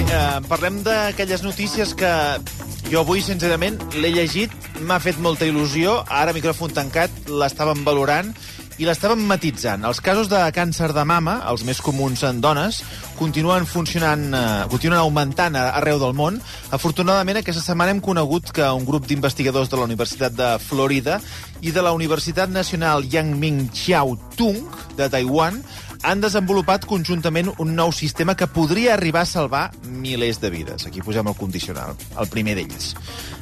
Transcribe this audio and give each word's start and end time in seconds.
Eh, 0.00 0.40
parlem 0.48 0.80
d'aquelles 0.86 1.42
notícies 1.44 1.92
que 1.98 2.10
jo 2.88 3.02
avui, 3.02 3.20
sincerament, 3.22 3.76
l'he 4.00 4.10
llegit, 4.14 4.54
m'ha 4.86 4.96
fet 5.02 5.18
molta 5.20 5.44
il·lusió, 5.44 6.00
ara 6.08 6.32
micròfon 6.32 6.72
tancat, 6.74 7.12
l'estàvem 7.28 7.84
valorant 7.84 8.32
i 8.80 8.86
l'estàvem 8.88 9.20
matitzant. 9.28 9.84
Els 9.84 10.00
casos 10.00 10.30
de 10.32 10.40
càncer 10.56 10.88
de 10.96 11.04
mama, 11.04 11.36
els 11.50 11.66
més 11.68 11.82
comuns 11.84 12.22
en 12.24 12.40
dones, 12.40 12.80
continuen 13.18 13.66
funcionant, 13.68 14.24
eh, 14.32 14.64
continuen 14.72 15.02
augmentant 15.02 15.58
arreu 15.60 16.00
del 16.00 16.16
món. 16.16 16.40
Afortunadament, 16.70 17.42
aquesta 17.42 17.60
setmana 17.60 17.92
hem 17.92 18.00
conegut 18.00 18.50
que 18.56 18.72
un 18.72 18.86
grup 18.88 19.06
d'investigadors 19.06 19.68
de 19.68 19.76
la 19.76 19.84
Universitat 19.84 20.32
de 20.32 20.58
Florida 20.64 21.20
i 21.60 21.70
de 21.76 21.82
la 21.82 21.92
Universitat 21.92 22.48
Nacional 22.48 23.04
Yang 23.04 23.36
Ming 23.36 23.70
Chiao 23.70 24.16
Tung 24.36 24.64
de 24.96 25.10
Taiwan 25.12 25.60
han 26.02 26.20
desenvolupat 26.22 26.86
conjuntament 26.88 27.50
un 27.60 27.74
nou 27.76 27.92
sistema 27.92 28.34
que 28.36 28.48
podria 28.48 28.94
arribar 28.94 29.24
a 29.24 29.28
salvar 29.28 29.64
milers 29.84 30.40
de 30.40 30.50
vides. 30.50 30.86
Aquí 30.88 31.02
posem 31.04 31.26
el 31.28 31.36
condicional, 31.36 31.96
el 32.18 32.30
primer 32.32 32.56
d'ells. 32.56 32.94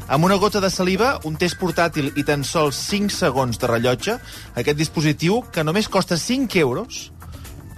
Amb 0.09 0.25
una 0.25 0.39
gota 0.41 0.61
de 0.61 0.71
saliva, 0.73 1.19
un 1.29 1.37
test 1.39 1.59
portàtil 1.61 2.11
i 2.17 2.25
tan 2.27 2.43
sols 2.45 2.81
5 2.89 3.15
segons 3.15 3.61
de 3.61 3.71
rellotge, 3.71 4.19
aquest 4.57 4.79
dispositiu, 4.79 5.43
que 5.53 5.65
només 5.65 5.89
costa 5.89 6.19
5 6.19 6.59
euros, 6.59 7.09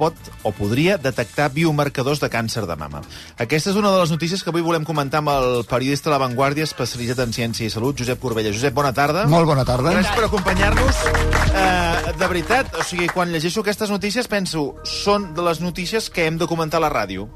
pot 0.00 0.16
o 0.42 0.52
podria 0.56 0.96
detectar 1.00 1.50
biomarcadors 1.52 2.22
de 2.22 2.30
càncer 2.32 2.64
de 2.68 2.76
mama. 2.80 3.02
Aquesta 3.42 3.72
és 3.72 3.78
una 3.78 3.92
de 3.92 4.00
les 4.00 4.12
notícies 4.14 4.42
que 4.42 4.52
avui 4.52 4.64
volem 4.64 4.86
comentar 4.88 5.20
amb 5.20 5.32
el 5.34 5.64
periodista 5.68 6.08
de 6.08 6.14
La 6.14 6.22
Vanguardia, 6.22 6.64
especialitzat 6.68 7.20
en 7.26 7.34
ciència 7.36 7.68
i 7.68 7.72
salut, 7.72 7.98
Josep 8.00 8.20
Corbella. 8.22 8.52
Josep, 8.54 8.74
bona 8.76 8.94
tarda. 8.96 9.26
Molt 9.30 9.48
bona 9.50 9.66
tarda. 9.68 9.92
Gràcies 9.92 10.16
per 10.16 10.28
acompanyar-nos. 10.30 11.02
Uh, 11.50 12.14
de 12.16 12.30
veritat, 12.30 12.72
o 12.78 12.86
sigui, 12.86 13.10
quan 13.12 13.34
llegeixo 13.34 13.64
aquestes 13.64 13.92
notícies 13.92 14.30
penso, 14.30 14.70
són 14.86 15.30
de 15.36 15.44
les 15.44 15.60
notícies 15.60 16.08
que 16.10 16.24
hem 16.30 16.40
de 16.40 16.48
comentar 16.50 16.80
a 16.80 16.86
la 16.86 16.92
ràdio. 16.92 17.28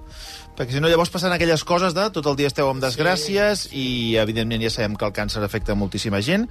Perquè 0.54 0.76
si 0.76 0.80
no, 0.80 0.88
llavors 0.88 1.10
passen 1.10 1.34
aquelles 1.34 1.64
coses 1.66 1.96
de 1.96 2.06
tot 2.14 2.26
el 2.30 2.38
dia 2.38 2.48
esteu 2.50 2.70
amb 2.70 2.82
desgràcies 2.82 3.66
sí. 3.66 3.74
i, 3.74 3.86
evidentment, 4.22 4.62
ja 4.62 4.70
sabem 4.70 4.94
que 4.96 5.06
el 5.08 5.14
càncer 5.16 5.42
afecta 5.42 5.74
moltíssima 5.76 6.22
gent. 6.22 6.46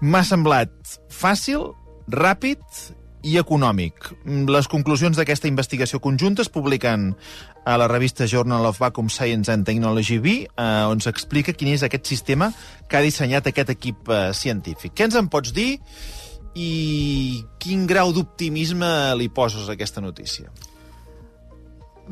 M'ha 0.00 0.24
semblat 0.26 0.72
fàcil, 1.12 1.68
ràpid 2.08 2.64
i 3.24 3.38
econòmic. 3.40 4.10
Les 4.52 4.68
conclusions 4.68 5.16
d'aquesta 5.16 5.48
investigació 5.48 6.00
conjunta 6.04 6.44
es 6.44 6.50
publiquen 6.52 7.14
a 7.64 7.78
la 7.80 7.88
revista 7.88 8.28
Journal 8.28 8.66
of 8.68 8.78
Vacuum 8.82 9.08
Science 9.08 9.50
and 9.52 9.64
Technology 9.64 10.18
V, 10.20 10.34
eh, 10.44 10.84
on 10.90 11.00
s'explica 11.00 11.56
quin 11.56 11.72
és 11.72 11.82
aquest 11.82 12.06
sistema 12.06 12.50
que 12.88 12.98
ha 12.98 13.04
dissenyat 13.04 13.48
aquest 13.48 13.72
equip 13.72 14.12
eh, 14.12 14.28
científic. 14.36 14.92
Què 14.92 15.08
ens 15.08 15.16
en 15.16 15.32
pots 15.32 15.54
dir 15.56 15.78
i 16.54 17.42
quin 17.58 17.88
grau 17.88 18.12
d'optimisme 18.12 18.88
li 19.18 19.30
poses 19.32 19.68
a 19.68 19.74
aquesta 19.78 20.04
notícia? 20.04 20.52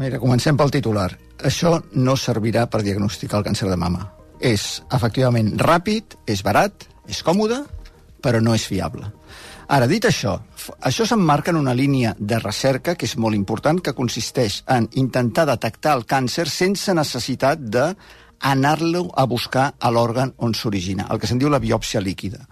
Mira, 0.00 0.18
comencem 0.18 0.56
pel 0.56 0.72
titular. 0.72 1.10
Això 1.44 1.76
no 1.92 2.16
servirà 2.16 2.64
per 2.72 2.80
diagnosticar 2.82 3.42
el 3.42 3.46
càncer 3.50 3.68
de 3.68 3.76
mama. 3.76 4.08
És, 4.40 4.80
efectivament, 4.90 5.52
ràpid, 5.60 6.16
és 6.26 6.40
barat, 6.42 6.88
és 7.06 7.20
còmode, 7.22 7.60
però 8.24 8.40
no 8.40 8.56
és 8.56 8.64
fiable. 8.66 9.12
Ara, 9.68 9.86
dit 9.86 10.04
això, 10.04 10.34
això 10.82 11.06
s'emmarca 11.06 11.52
en 11.52 11.60
una 11.60 11.74
línia 11.74 12.16
de 12.18 12.38
recerca 12.42 12.96
que 12.98 13.06
és 13.06 13.16
molt 13.16 13.36
important, 13.38 13.78
que 13.80 13.94
consisteix 13.94 14.62
en 14.66 14.88
intentar 14.98 15.46
detectar 15.46 15.94
el 15.96 16.06
càncer 16.06 16.48
sense 16.50 16.94
necessitat 16.94 17.62
de 17.62 17.92
anar-lo 18.42 19.06
a 19.14 19.24
buscar 19.30 19.72
a 19.78 19.90
l'òrgan 19.90 20.34
on 20.38 20.54
s'origina, 20.54 21.06
el 21.10 21.20
que 21.22 21.30
se'n 21.30 21.38
diu 21.38 21.50
la 21.50 21.62
biòpsia 21.62 22.02
líquida, 22.02 22.42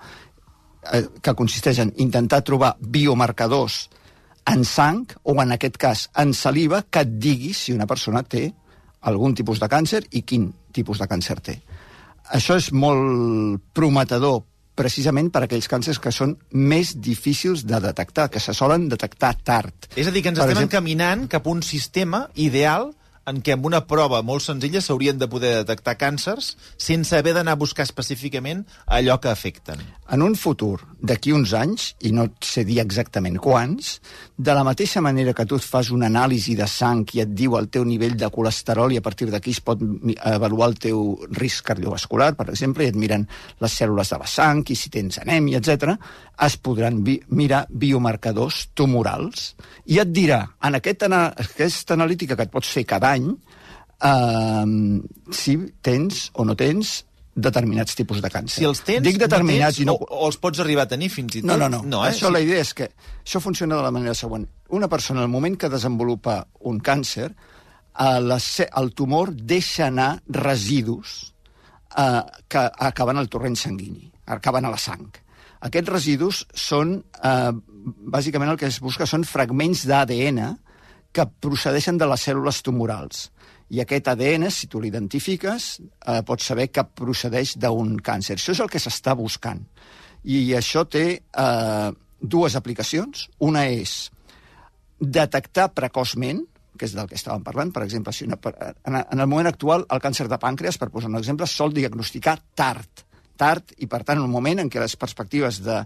eh, 0.93 1.06
que 1.20 1.34
consisteix 1.34 1.81
en 1.82 1.93
intentar 1.99 2.44
trobar 2.47 2.76
biomarcadors 2.81 3.88
en 4.47 4.65
sang, 4.65 5.04
o 5.22 5.34
en 5.43 5.53
aquest 5.53 5.76
cas 5.76 6.09
en 6.16 6.32
saliva, 6.34 6.84
que 6.88 7.03
et 7.03 7.19
digui 7.19 7.53
si 7.54 7.75
una 7.75 7.87
persona 7.87 8.22
té 8.22 8.53
algun 9.03 9.34
tipus 9.34 9.60
de 9.60 9.69
càncer 9.69 10.04
i 10.12 10.22
quin 10.22 10.50
tipus 10.72 10.99
de 10.99 11.09
càncer 11.09 11.41
té. 11.41 11.60
Això 12.31 12.56
és 12.56 12.70
molt 12.72 13.60
prometedor 13.75 14.44
precisament 14.80 15.28
per 15.34 15.44
aquells 15.44 15.68
càncers 15.70 16.00
que 16.00 16.12
són 16.14 16.36
més 16.56 16.94
difícils 17.04 17.66
de 17.68 17.80
detectar, 17.84 18.28
que 18.32 18.41
se 18.41 18.54
solen 18.56 18.88
detectar 18.88 19.34
tard. 19.44 19.91
És 19.96 20.08
a 20.08 20.14
dir, 20.14 20.22
que 20.24 20.32
ens 20.32 20.38
Per 20.41 20.48
estem 20.48 20.56
exemple- 20.56 20.78
encaminant 20.80 21.28
cap 21.28 21.46
a 21.46 21.50
un 21.52 21.62
sistema 21.62 22.24
ideal 22.34 22.90
en 23.28 23.41
què 23.44 23.54
amb 23.54 23.66
una 23.69 23.82
prova 23.88 24.22
molt 24.26 24.44
senzilla 24.44 24.81
s'haurien 24.81 25.19
de 25.20 25.28
poder 25.31 25.53
detectar 25.60 25.97
càncers 26.00 26.54
sense 26.81 27.16
haver 27.16 27.34
d'anar 27.36 27.56
a 27.56 27.60
buscar 27.60 27.84
específicament 27.84 28.64
allò 28.86 29.19
que 29.20 29.28
afecten. 29.28 29.81
En 30.10 30.22
un 30.22 30.34
futur, 30.34 30.81
d'aquí 31.00 31.32
uns 31.32 31.53
anys, 31.54 31.94
i 32.00 32.12
no 32.16 32.26
sé 32.44 32.64
dir 32.64 32.81
exactament 32.82 33.38
quants, 33.42 33.98
de 34.36 34.54
la 34.56 34.64
mateixa 34.66 35.03
manera 35.04 35.34
que 35.36 35.47
tu 35.47 35.58
et 35.60 35.64
fas 35.64 35.92
una 35.94 36.08
anàlisi 36.10 36.56
de 36.58 36.66
sang 36.66 37.04
i 37.14 37.22
et 37.22 37.34
diu 37.36 37.56
el 37.58 37.69
teu 37.69 37.84
nivell 37.84 38.16
de 38.19 38.31
colesterol 38.32 38.92
i 38.92 38.98
a 38.98 39.04
partir 39.04 39.31
d'aquí 39.31 39.54
es 39.54 39.62
pot 39.64 39.82
avaluar 40.32 40.70
el 40.72 40.78
teu 40.81 41.04
risc 41.37 41.69
cardiovascular, 41.70 42.32
per 42.38 42.48
exemple, 42.50 42.84
i 42.84 42.91
et 42.91 42.98
miren 42.98 43.28
les 43.60 43.76
cèl·lules 43.81 44.10
de 44.10 44.20
la 44.20 44.28
sang 44.31 44.64
i 44.66 44.76
si 44.76 44.91
tens 44.91 45.20
anèmia, 45.22 45.60
etc, 45.60 45.94
es 46.41 46.56
podran 46.56 47.02
vi 47.04 47.19
mirar 47.37 47.66
biomarcadors 47.69 48.70
tumorals 48.75 49.52
i 49.92 50.00
et 50.00 50.10
dirà, 50.10 50.41
en 50.64 50.78
aquest 50.78 51.04
ana 51.06 51.26
aquesta 51.37 51.94
analítica 51.94 52.37
que 52.37 52.48
et 52.48 52.52
pots 52.52 52.70
fer 52.72 52.87
cada 52.88 53.09
any, 53.12 53.31
eh, 54.00 54.66
si 55.34 55.56
tens 55.82 56.28
o 56.34 56.44
no 56.48 56.56
tens 56.59 57.00
determinats 57.41 57.94
tipus 57.97 58.21
de 58.21 58.28
càncer. 58.28 58.59
Si 58.59 58.66
els 58.66 58.81
tens, 58.84 59.04
Dic 59.06 59.16
determinats 59.21 59.78
no 59.78 59.84
tens, 59.84 59.84
i 59.84 59.87
no... 59.88 59.94
o, 59.94 60.25
o 60.25 60.26
els 60.28 60.37
pots 60.43 60.60
arribar 60.60 60.84
a 60.88 60.91
tenir 60.91 61.09
fins 61.12 61.38
i 61.38 61.43
tot. 61.44 61.49
No, 61.53 61.56
no, 61.60 61.69
no. 61.70 61.82
no 61.87 62.03
eh? 62.04 62.10
eh? 62.10 62.15
Això, 62.15 62.31
la 62.32 62.43
idea 62.43 62.60
és 62.65 62.72
que 62.76 62.91
això 63.22 63.41
funciona 63.41 63.78
de 63.78 63.87
la 63.87 63.93
manera 63.94 64.15
següent. 64.19 64.44
Una 64.76 64.88
persona, 64.91 65.22
al 65.22 65.32
moment 65.32 65.56
que 65.56 65.70
desenvolupa 65.72 66.41
un 66.69 66.81
càncer, 66.84 67.31
eh, 67.31 68.38
ce- 68.43 68.69
el 68.82 68.93
tumor 68.99 69.32
deixa 69.32 69.87
anar 69.87 70.10
residus 70.28 71.32
eh, 71.97 72.22
que 72.49 72.66
acaben 72.91 73.16
al 73.16 73.28
torrent 73.31 73.56
sanguini, 73.56 74.10
acaben 74.26 74.66
a 74.66 74.75
la 74.75 74.78
sang. 74.78 75.09
Aquests 75.60 75.93
residus 75.93 76.44
són, 76.56 76.99
eh, 77.22 77.53
bàsicament 78.10 78.50
el 78.50 78.59
que 78.60 78.69
es 78.69 78.81
busca 78.81 79.06
són 79.06 79.25
fragments 79.28 79.87
d'ADN 79.88 80.43
que 81.12 81.26
procedeixen 81.43 81.98
de 81.98 82.09
les 82.10 82.26
cèl·lules 82.28 82.60
tumorals. 82.66 83.28
I 83.71 83.82
aquest 83.82 84.09
ADN, 84.10 84.48
si 84.50 84.66
tu 84.66 84.81
l'identifiques, 84.82 85.71
eh, 85.81 86.22
pots 86.26 86.47
saber 86.50 86.71
que 86.75 86.84
procedeix 86.84 87.56
d'un 87.59 87.97
càncer. 87.98 88.37
Això 88.37 88.54
és 88.54 88.60
el 88.60 88.71
que 88.71 88.82
s'està 88.82 89.15
buscant. 89.15 89.62
I 90.25 90.53
això 90.59 90.84
té 90.91 91.04
eh, 91.19 91.91
dues 92.20 92.56
aplicacions. 92.56 93.28
Una 93.38 93.66
és 93.70 94.10
detectar 95.00 95.70
precoçment, 95.72 96.43
que 96.76 96.88
és 96.88 96.94
del 96.97 97.09
que 97.09 97.16
estàvem 97.19 97.44
parlant, 97.44 97.70
per 97.72 97.84
exemple, 97.84 98.12
si 98.12 98.26
una, 98.26 98.38
en, 98.88 99.20
el 99.20 99.26
moment 99.26 99.49
actual 99.50 99.84
el 99.91 100.00
càncer 100.00 100.26
de 100.28 100.38
pàncreas, 100.41 100.78
per 100.81 100.91
posar 100.93 101.10
un 101.10 101.19
exemple, 101.19 101.47
sol 101.47 101.75
diagnosticar 101.76 102.38
tard, 102.56 103.04
tard, 103.41 103.75
i 103.78 103.88
per 103.88 104.03
tant 104.04 104.19
en 104.20 104.26
un 104.26 104.32
moment 104.32 104.60
en 104.60 104.70
què 104.72 104.81
les 104.81 104.97
perspectives 105.00 105.60
de 105.65 105.82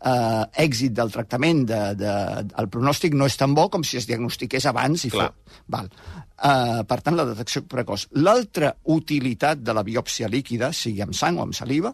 eh, 0.00 0.44
èxit 0.64 0.94
del 0.96 1.12
tractament, 1.14 1.64
de, 1.68 1.80
de, 1.98 2.14
el 2.60 2.70
pronòstic 2.72 3.16
no 3.18 3.28
és 3.28 3.36
tan 3.38 3.54
bo 3.56 3.68
com 3.72 3.84
si 3.84 3.98
es 4.00 4.08
diagnostiqués 4.08 4.68
abans 4.70 5.04
i 5.08 5.12
Clar. 5.14 5.28
fos. 5.30 5.60
Val. 5.74 5.90
Uh, 6.38 6.84
per 6.86 7.00
tant, 7.02 7.16
la 7.18 7.26
detecció 7.26 7.64
precoç. 7.66 8.06
L'altra 8.22 8.70
utilitat 8.94 9.58
de 9.58 9.74
la 9.74 9.82
biòpsia 9.82 10.28
líquida, 10.30 10.70
sigui 10.72 11.02
amb 11.02 11.16
sang 11.18 11.40
o 11.40 11.42
amb 11.42 11.56
saliva, 11.56 11.90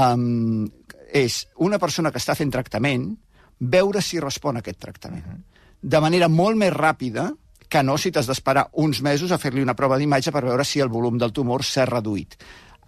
um, 0.00 0.64
és 1.12 1.42
una 1.60 1.78
persona 1.82 2.12
que 2.14 2.22
està 2.22 2.36
fent 2.38 2.52
tractament 2.54 3.10
veure 3.60 4.00
si 4.00 4.20
respon 4.22 4.56
a 4.56 4.64
aquest 4.64 4.80
tractament. 4.80 5.44
De 5.80 6.00
manera 6.00 6.30
molt 6.32 6.56
més 6.56 6.72
ràpida 6.72 7.28
que 7.70 7.82
no 7.86 7.96
si 8.00 8.10
t'has 8.10 8.26
d'esperar 8.26 8.66
uns 8.82 9.02
mesos 9.04 9.30
a 9.30 9.38
fer-li 9.38 9.62
una 9.62 9.76
prova 9.78 9.98
d'imatge 10.00 10.32
per 10.34 10.42
veure 10.48 10.64
si 10.66 10.80
el 10.82 10.90
volum 10.90 11.20
del 11.20 11.32
tumor 11.32 11.62
s'ha 11.64 11.86
reduït. 11.86 12.34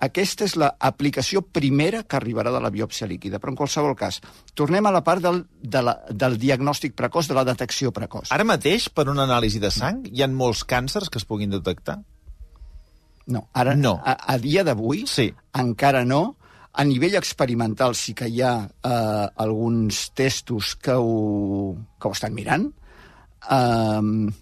Aquesta 0.02 0.46
és 0.48 0.56
l'aplicació 0.58 1.44
primera 1.46 2.02
que 2.02 2.16
arribarà 2.18 2.50
de 2.50 2.60
la 2.62 2.72
biòpsia 2.74 3.06
líquida, 3.06 3.38
però 3.38 3.52
en 3.52 3.58
qualsevol 3.60 3.94
cas, 3.98 4.18
tornem 4.58 4.86
a 4.86 4.90
la 4.94 5.04
part 5.06 5.22
del, 5.22 5.44
de 5.62 5.82
la, 5.86 5.94
del 6.10 6.38
diagnòstic 6.42 6.96
precoç, 6.98 7.28
de 7.30 7.36
la 7.38 7.44
detecció 7.46 7.92
precoç. 7.94 8.32
Ara 8.34 8.46
mateix, 8.48 8.88
per 8.90 9.06
una 9.12 9.28
anàlisi 9.28 9.62
de 9.62 9.70
sang, 9.70 10.02
hi 10.10 10.24
ha 10.24 10.28
molts 10.32 10.64
càncers 10.66 11.06
que 11.12 11.22
es 11.22 11.28
puguin 11.28 11.54
detectar? 11.54 12.00
No, 13.30 13.46
ara 13.54 13.76
No. 13.78 14.00
A, 14.02 14.16
a 14.34 14.38
dia 14.42 14.64
d'avui 14.66 15.04
Sí. 15.06 15.28
encara 15.54 16.04
no. 16.04 16.36
A 16.72 16.84
nivell 16.84 17.14
experimental 17.14 17.94
sí 17.94 18.14
que 18.14 18.26
hi 18.26 18.40
ha 18.42 18.54
eh, 18.66 19.26
alguns 19.36 20.10
testos 20.16 20.74
que 20.74 20.94
ho, 20.96 21.76
que 22.00 22.08
ho 22.08 22.12
estan 22.16 22.34
mirant, 22.34 22.72
um, 23.52 24.32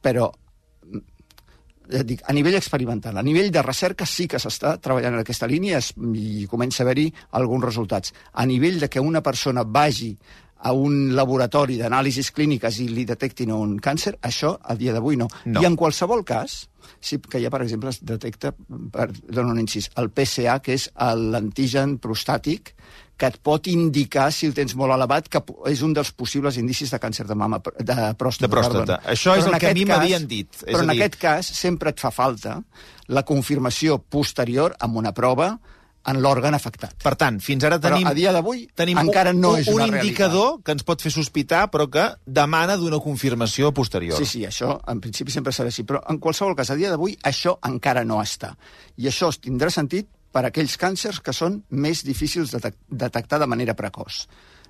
però 0.00 0.30
ja 1.90 2.02
et 2.02 2.08
dic, 2.08 2.22
a 2.28 2.34
nivell 2.36 2.56
experimental. 2.58 3.16
A 3.18 3.24
nivell 3.26 3.50
de 3.52 3.62
recerca 3.64 4.06
sí 4.06 4.28
que 4.30 4.40
s'està 4.42 4.76
treballant 4.82 5.16
en 5.16 5.24
aquesta 5.24 5.48
línia 5.50 5.80
es, 5.82 5.92
i 5.96 6.46
comença 6.50 6.82
a 6.82 6.86
haver-hi 6.86 7.08
alguns 7.38 7.66
resultats. 7.66 8.14
A 8.32 8.46
nivell 8.46 8.80
de 8.80 8.88
que 8.88 9.00
una 9.00 9.22
persona 9.22 9.64
vagi 9.64 10.14
a 10.62 10.72
un 10.72 11.14
laboratori 11.16 11.76
d'anàlisis 11.80 12.30
clíniques 12.34 12.78
i 12.78 12.86
li 12.88 13.04
detectin 13.06 13.50
un 13.54 13.78
càncer, 13.82 14.14
això 14.22 14.54
a 14.62 14.76
dia 14.78 14.94
d'avui 14.94 15.18
no. 15.18 15.26
No. 15.44 15.62
I 15.62 15.66
en 15.66 15.76
qualsevol 15.76 16.22
cas, 16.24 16.68
sí 17.02 17.18
que 17.18 17.40
ja, 17.42 17.50
per 17.50 17.64
exemple, 17.64 17.90
es 17.90 17.98
detecta, 18.06 18.52
per, 18.94 19.08
dono 19.26 19.50
un 19.50 19.62
incís, 19.62 19.90
el 19.98 20.12
PSA, 20.14 20.60
que 20.62 20.78
és 20.78 20.88
l'antigen 20.94 21.98
prostàtic, 22.02 22.76
que 23.22 23.28
et 23.30 23.36
pot 23.38 23.68
indicar, 23.70 24.24
si 24.34 24.48
el 24.50 24.54
tens 24.56 24.72
molt 24.74 24.90
elevat, 24.96 25.28
que 25.30 25.38
és 25.70 25.82
un 25.86 25.92
dels 25.94 26.10
possibles 26.18 26.56
indicis 26.58 26.90
de 26.90 26.98
càncer 26.98 27.22
de 27.28 27.36
mama, 27.38 27.60
de 27.62 27.94
pròstata. 28.18 28.48
De 28.48 28.50
pròstata. 28.50 28.80
perdona. 28.80 28.96
Això 29.12 29.36
és 29.38 29.44
Però 29.44 29.52
en 29.52 29.54
el 29.54 29.60
que 29.62 29.68
a 29.70 29.74
mi 29.78 29.84
m'havien 29.86 30.26
dit. 30.26 30.48
És 30.64 30.72
Però 30.72 30.80
a 30.80 30.82
en 30.82 30.90
dir- 30.90 30.98
aquest 31.04 31.20
cas 31.22 31.46
sempre 31.46 31.92
et 31.94 32.00
fa 32.02 32.10
falta 32.10 32.56
la 33.06 33.22
confirmació 33.22 34.00
posterior 34.02 34.74
amb 34.80 34.96
una 34.98 35.12
prova 35.14 35.52
en 36.10 36.18
l'òrgan 36.18 36.56
afectat. 36.56 36.96
Per 36.98 37.12
tant, 37.14 37.36
fins 37.38 37.62
ara 37.62 37.76
Però 37.78 37.92
tenim... 37.94 38.08
a 38.10 38.12
dia 38.18 38.32
d'avui 38.34 38.64
tenim 38.74 38.98
encara 38.98 39.30
no 39.32 39.52
un, 39.52 39.60
és 39.60 39.68
una 39.70 39.84
un 39.86 39.94
indicador 40.00 40.56
que 40.66 40.74
ens 40.74 40.82
pot 40.82 41.00
fer 41.00 41.12
sospitar, 41.14 41.68
però 41.70 41.86
que 41.88 42.08
demana 42.26 42.74
d'una 42.76 42.98
confirmació 42.98 43.70
posterior. 43.70 44.18
Sí, 44.18 44.26
sí, 44.26 44.42
això 44.48 44.80
en 44.90 44.98
principi 45.04 45.30
sempre 45.30 45.52
serà 45.54 45.70
així, 45.70 45.84
però 45.86 46.02
en 46.10 46.18
qualsevol 46.18 46.56
cas, 46.58 46.70
a 46.74 46.74
dia 46.74 46.90
d'avui 46.90 47.14
això 47.22 47.54
encara 47.70 48.02
no 48.02 48.18
està. 48.20 48.56
I 48.98 49.06
això 49.06 49.30
tindrà 49.38 49.70
sentit 49.70 50.08
per 50.32 50.44
a 50.44 50.50
aquells 50.50 50.78
càncers 50.80 51.20
que 51.20 51.34
són 51.36 51.60
més 51.70 52.02
difícils 52.06 52.52
de 52.52 52.58
detec- 52.58 52.80
detectar 52.88 53.38
de 53.42 53.48
manera 53.50 53.76
precoç. 53.78 54.26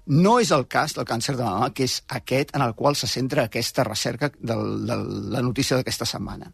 No 0.06 0.38
és 0.42 0.50
el 0.50 0.66
cas 0.66 0.96
del 0.96 1.06
càncer 1.06 1.36
de 1.38 1.44
mama, 1.46 1.70
que 1.70 1.86
és 1.86 2.00
aquest 2.10 2.50
en 2.56 2.64
el 2.64 2.74
qual 2.74 2.96
se 2.98 3.06
centra 3.06 3.44
aquesta 3.46 3.84
recerca 3.86 4.32
de, 4.34 4.56
la 4.56 5.42
notícia 5.42 5.78
d'aquesta 5.78 6.08
setmana. 6.08 6.50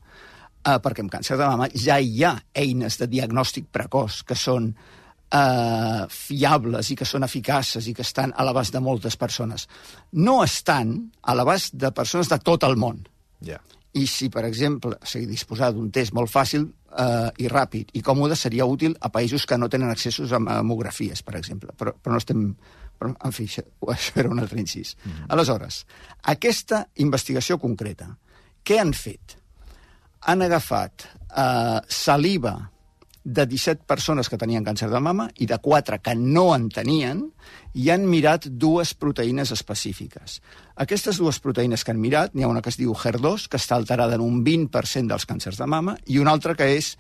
Uh, 0.59 0.77
perquè 0.85 1.01
amb 1.01 1.13
càncer 1.13 1.39
de 1.39 1.47
mama 1.47 1.69
ja 1.73 1.97
hi 2.03 2.25
ha 2.27 2.35
eines 2.53 2.99
de 3.01 3.07
diagnòstic 3.09 3.71
precoç 3.73 4.21
que 4.29 4.37
són 4.37 4.73
uh, 4.75 6.05
fiables 6.13 6.91
i 6.91 6.97
que 6.99 7.07
són 7.09 7.25
eficaces 7.25 7.89
i 7.89 7.95
que 7.97 8.05
estan 8.05 8.35
a 8.37 8.45
l'abast 8.45 8.75
de 8.75 8.83
moltes 8.85 9.17
persones. 9.17 9.69
No 10.13 10.43
estan 10.45 10.99
a 11.23 11.37
l'abast 11.39 11.79
de 11.79 11.93
persones 11.97 12.29
de 12.29 12.41
tot 12.45 12.67
el 12.69 12.77
món. 12.77 13.07
Ja. 13.41 13.63
I 13.99 14.07
si, 14.07 14.29
per 14.31 14.45
exemple, 14.47 14.97
sigui, 15.03 15.27
disposar 15.31 15.73
d'un 15.75 15.91
test 15.95 16.15
molt 16.17 16.31
fàcil 16.31 16.69
eh, 16.69 17.31
i 17.43 17.51
ràpid 17.51 17.91
i 17.99 18.03
còmode 18.05 18.37
seria 18.39 18.67
útil 18.69 18.95
a 19.01 19.11
països 19.15 19.47
que 19.49 19.59
no 19.59 19.69
tenen 19.73 19.91
accessos 19.91 20.33
a 20.33 20.41
mamografies, 20.43 21.25
per 21.27 21.37
exemple. 21.41 21.75
Però, 21.77 21.95
però 21.97 22.17
no 22.17 22.23
estem... 22.23 22.45
Però, 22.99 23.13
en 23.25 23.35
fi, 23.35 23.47
això, 23.47 23.63
això 23.95 24.23
era 24.23 24.33
un 24.35 24.43
altre 24.43 24.61
incís. 24.61 24.97
Mm 25.05 25.11
-hmm. 25.11 25.27
Aleshores, 25.35 25.85
aquesta 26.23 26.87
investigació 26.97 27.59
concreta, 27.59 28.09
què 28.65 28.81
han 28.81 28.93
fet? 28.93 29.39
Han 30.21 30.43
agafat 30.43 31.07
eh, 31.37 31.81
saliva 31.89 32.57
de 33.29 33.45
17 33.47 33.85
persones 33.85 34.31
que 34.33 34.39
tenien 34.41 34.65
càncer 34.65 34.89
de 34.89 35.01
mama 35.05 35.27
i 35.37 35.47
de 35.47 35.59
4 35.61 35.99
que 36.01 36.15
no 36.17 36.47
en 36.55 36.69
tenien 36.73 37.21
i 37.77 37.91
han 37.93 38.07
mirat 38.09 38.47
dues 38.49 38.95
proteïnes 38.97 39.53
específiques. 39.53 40.39
Aquestes 40.81 41.21
dues 41.21 41.41
proteïnes 41.45 41.85
que 41.85 41.93
han 41.93 42.01
mirat, 42.01 42.33
n'hi 42.33 42.47
ha 42.47 42.49
una 42.49 42.63
que 42.65 42.73
es 42.73 42.81
diu 42.81 42.95
HER2, 42.97 43.49
que 43.53 43.61
està 43.61 43.77
alterada 43.77 44.17
en 44.17 44.25
un 44.25 44.41
20% 44.47 45.13
dels 45.13 45.29
càncers 45.29 45.61
de 45.61 45.69
mama, 45.69 45.99
i 46.07 46.19
una 46.23 46.33
altra 46.33 46.57
que 46.57 46.71
és 46.79 46.95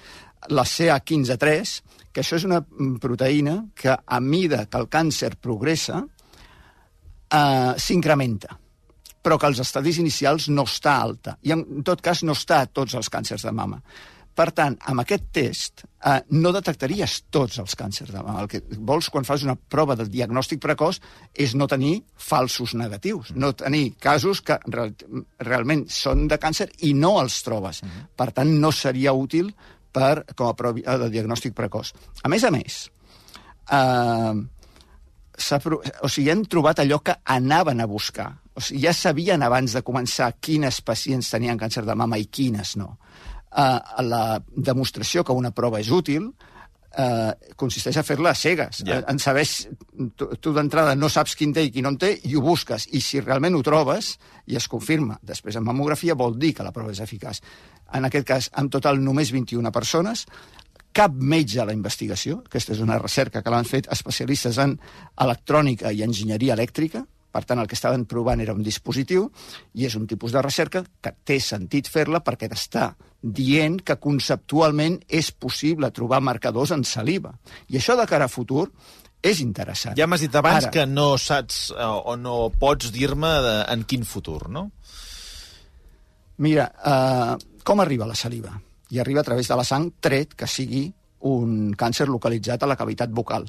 la 0.52 0.66
CA15-3, 0.68 1.74
que 2.12 2.20
això 2.20 2.36
és 2.36 2.44
una 2.44 2.60
mm, 2.60 3.00
proteïna 3.00 3.56
que 3.74 3.96
a 3.96 4.20
mida 4.20 4.66
que 4.66 4.78
el 4.82 4.88
càncer 4.92 5.32
progressa 5.40 6.02
eh, 6.04 7.72
s'incrementa 7.80 8.58
però 9.18 9.36
que 9.36 9.48
als 9.48 9.58
estadis 9.60 9.98
inicials 10.00 10.46
no 10.48 10.62
està 10.64 10.94
alta. 11.02 11.34
I 11.44 11.52
en 11.52 11.82
tot 11.84 12.00
cas 12.00 12.22
no 12.24 12.32
està 12.38 12.62
a 12.62 12.68
tots 12.70 12.94
els 12.96 13.10
càncers 13.12 13.42
de 13.44 13.50
mama. 13.52 13.82
Per 14.38 14.52
tant, 14.54 14.76
amb 14.86 15.02
aquest 15.02 15.24
test 15.34 15.82
eh, 15.82 16.20
no 16.38 16.52
detectaries 16.54 17.14
tots 17.34 17.58
els 17.58 17.74
càncers 17.78 18.12
de 18.14 18.20
mama. 18.22 18.44
El 18.44 18.50
que 18.52 18.60
vols 18.86 19.08
quan 19.10 19.26
fas 19.26 19.42
una 19.42 19.56
prova 19.58 19.96
de 19.98 20.06
diagnòstic 20.06 20.60
precoç 20.62 21.00
és 21.34 21.56
no 21.58 21.66
tenir 21.70 21.96
falsos 22.14 22.76
negatius, 22.78 23.32
no 23.34 23.50
tenir 23.58 23.96
casos 23.98 24.42
que 24.46 24.60
real, 24.70 24.94
realment 25.42 25.88
són 25.90 26.28
de 26.30 26.38
càncer 26.38 26.68
i 26.86 26.92
no 26.94 27.16
els 27.22 27.40
trobes. 27.42 27.82
Per 28.14 28.28
tant, 28.36 28.52
no 28.62 28.70
seria 28.70 29.16
útil 29.16 29.50
per, 29.90 30.22
com 30.38 30.52
a 30.52 30.54
prova 30.54 30.98
de 31.02 31.10
diagnòstic 31.10 31.56
precoç. 31.58 31.90
A 32.22 32.30
més 32.30 32.46
a 32.46 32.54
més, 32.54 32.78
eh, 33.74 34.38
o 36.02 36.08
sigui, 36.10 36.30
han 36.30 36.46
trobat 36.50 36.84
allò 36.84 37.00
que 37.02 37.18
anaven 37.34 37.82
a 37.82 37.90
buscar. 37.90 38.30
O 38.54 38.62
sigui, 38.62 38.84
ja 38.86 38.94
sabien 38.94 39.42
abans 39.42 39.74
de 39.74 39.82
començar 39.82 40.30
quines 40.38 40.78
pacients 40.82 41.34
tenien 41.34 41.58
càncer 41.58 41.82
de 41.86 41.98
mama 41.98 42.22
i 42.22 42.30
quines 42.30 42.76
no. 42.78 42.94
Uh, 43.48 44.02
la 44.04 44.42
demostració 44.52 45.24
que 45.24 45.32
una 45.32 45.50
prova 45.56 45.80
és 45.80 45.88
útil 45.88 46.26
uh, 46.28 47.30
consisteix 47.56 47.96
a 47.96 48.04
fer-la 48.04 48.34
a 48.34 48.36
cegues. 48.36 48.82
Yeah. 48.84 49.00
En 49.08 49.18
saber, 49.22 49.46
si- 49.48 49.70
tu, 50.20 50.28
tu 50.36 50.52
d'entrada 50.52 50.92
no 50.98 51.08
saps 51.08 51.32
quin 51.38 51.54
té 51.56 51.64
i 51.64 51.72
qui 51.72 51.80
no 51.80 51.94
en 51.94 51.98
té, 52.00 52.12
i 52.28 52.36
ho 52.36 52.42
busques. 52.44 52.88
I 52.92 53.00
si 53.00 53.22
realment 53.24 53.56
ho 53.56 53.62
trobes 53.64 54.18
i 54.46 54.60
es 54.60 54.68
confirma 54.68 55.16
després 55.22 55.56
en 55.56 55.64
mamografia, 55.64 56.14
vol 56.14 56.36
dir 56.38 56.52
que 56.58 56.66
la 56.66 56.74
prova 56.76 56.92
és 56.92 57.00
eficaç. 57.00 57.40
En 57.96 58.04
aquest 58.04 58.28
cas, 58.28 58.50
en 58.60 58.68
total 58.68 59.00
només 59.00 59.32
21 59.32 59.72
persones, 59.72 60.26
cap 60.92 61.14
metge 61.14 61.60
a 61.62 61.66
la 61.68 61.76
investigació, 61.76 62.42
aquesta 62.44 62.74
és 62.74 62.80
una 62.84 62.98
recerca 62.98 63.42
que 63.42 63.52
l'han 63.52 63.68
fet 63.68 63.88
especialistes 63.92 64.58
en 64.58 64.76
electrònica 65.20 65.92
i 65.92 66.02
enginyeria 66.04 66.56
elèctrica, 66.56 67.04
per 67.30 67.44
tant, 67.44 67.60
el 67.60 67.68
que 67.68 67.76
estaven 67.76 68.06
provant 68.08 68.40
era 68.40 68.54
un 68.56 68.62
dispositiu, 68.64 69.28
i 69.74 69.84
és 69.88 69.96
un 69.98 70.06
tipus 70.08 70.32
de 70.32 70.42
recerca 70.44 70.84
que 71.02 71.12
té 71.24 71.38
sentit 71.44 71.90
fer-la 71.90 72.22
perquè 72.24 72.48
t'està 72.48 72.92
dient 73.20 73.80
que 73.82 73.98
conceptualment 74.00 75.00
és 75.08 75.30
possible 75.32 75.90
trobar 75.94 76.22
marcadors 76.24 76.72
en 76.76 76.84
saliva. 76.86 77.34
I 77.68 77.80
això 77.80 77.98
de 77.98 78.06
cara 78.08 78.28
a 78.28 78.32
futur 78.32 78.68
és 79.22 79.42
interessant. 79.42 79.96
Ja 79.98 80.06
m'has 80.06 80.22
dit 80.22 80.34
abans 80.38 80.64
Ara, 80.64 80.72
que 80.72 80.86
no 80.86 81.10
saps 81.18 81.68
eh, 81.74 81.84
o 81.84 82.14
no 82.16 82.48
pots 82.54 82.92
dir-me 82.94 83.32
en 83.66 83.84
quin 83.88 84.06
futur, 84.06 84.46
no? 84.48 84.68
Mira, 86.38 86.68
uh, 86.86 87.34
com 87.66 87.82
arriba 87.82 88.06
la 88.06 88.14
saliva? 88.14 88.52
I 88.94 89.00
arriba 89.02 89.20
a 89.20 89.26
través 89.26 89.48
de 89.50 89.56
la 89.58 89.66
sang, 89.66 89.90
tret 90.00 90.36
que 90.38 90.46
sigui 90.46 90.86
un 91.26 91.74
càncer 91.74 92.06
localitzat 92.06 92.62
a 92.62 92.68
la 92.70 92.76
cavitat 92.78 93.10
bucal. 93.10 93.48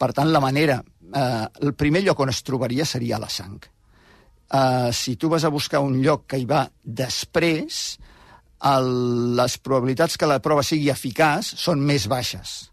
Per 0.00 0.12
tant, 0.16 0.32
la 0.32 0.40
manera... 0.40 0.80
Eh, 1.14 1.46
el 1.66 1.74
primer 1.74 2.02
lloc 2.04 2.20
on 2.20 2.30
es 2.30 2.42
trobaria 2.46 2.84
seria 2.84 3.18
la 3.18 3.28
sang. 3.28 3.58
Eh, 4.52 4.90
si 4.92 5.16
tu 5.16 5.28
vas 5.28 5.44
a 5.44 5.48
buscar 5.48 5.80
un 5.80 6.00
lloc 6.02 6.26
que 6.26 6.38
hi 6.38 6.44
va 6.46 6.64
després, 6.82 7.98
el, 8.70 8.90
les 9.36 9.58
probabilitats 9.58 10.18
que 10.20 10.26
la 10.28 10.40
prova 10.42 10.62
sigui 10.66 10.90
eficaç 10.92 11.54
són 11.56 11.80
més 11.80 12.06
baixes. 12.10 12.66